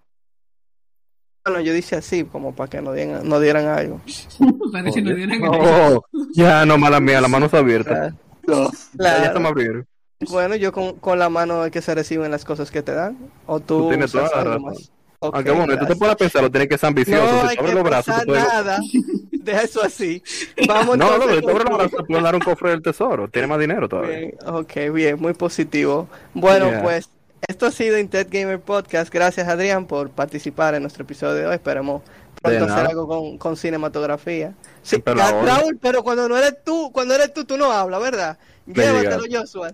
[1.44, 4.00] Bueno, yo dice así, como para que no dieran, no dieran algo.
[4.72, 8.14] Parece que no dieron Oh, ya, no, mala mía, las manos abiertas.
[8.44, 8.66] Claro.
[8.66, 9.26] Ya, ya Claro.
[9.26, 9.86] estamos abriendo.
[10.30, 13.18] Bueno, yo con, con la mano es que se reciben las cosas que te dan.
[13.48, 14.64] O tú, Tú tienes toda la algo razón.
[14.64, 14.92] más.
[15.24, 15.98] Ok, Aunque bueno, tú te gracias.
[16.00, 17.24] pones a pensar, lo tienes que ser ambicioso.
[17.44, 18.44] No si tú abres los brazos, tú puedes...
[18.48, 18.80] nada.
[19.32, 20.24] Deja eso así.
[20.68, 23.28] Vamos No, no, tú abres los brazos, te pueden dar un cofre del tesoro.
[23.28, 24.18] Tiene más dinero todavía.
[24.20, 26.08] Bien, ok, bien, muy positivo.
[26.36, 26.84] Bueno, Yeah.
[26.84, 27.10] pues
[27.48, 29.14] esto ha sido Intet Gamer Podcast.
[29.14, 31.56] Gracias, Adrián, por participar en nuestro episodio de hoy.
[31.56, 32.02] Esperemos
[32.42, 34.54] pronto hacer algo con, con cinematografía.
[34.84, 35.02] Sí.
[35.06, 38.38] Raúl, pero cuando no eres tú, cuando eres tú, tú no hablas, ¿verdad?
[38.66, 39.24] Llévatelo.
[39.32, 39.72] Joshua.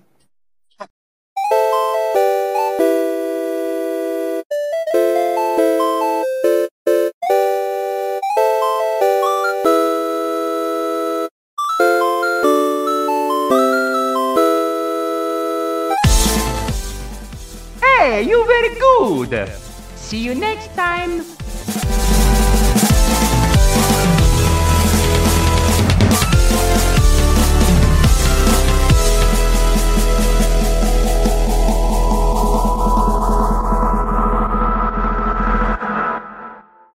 [18.22, 19.50] You very good.
[19.96, 22.07] See you next time.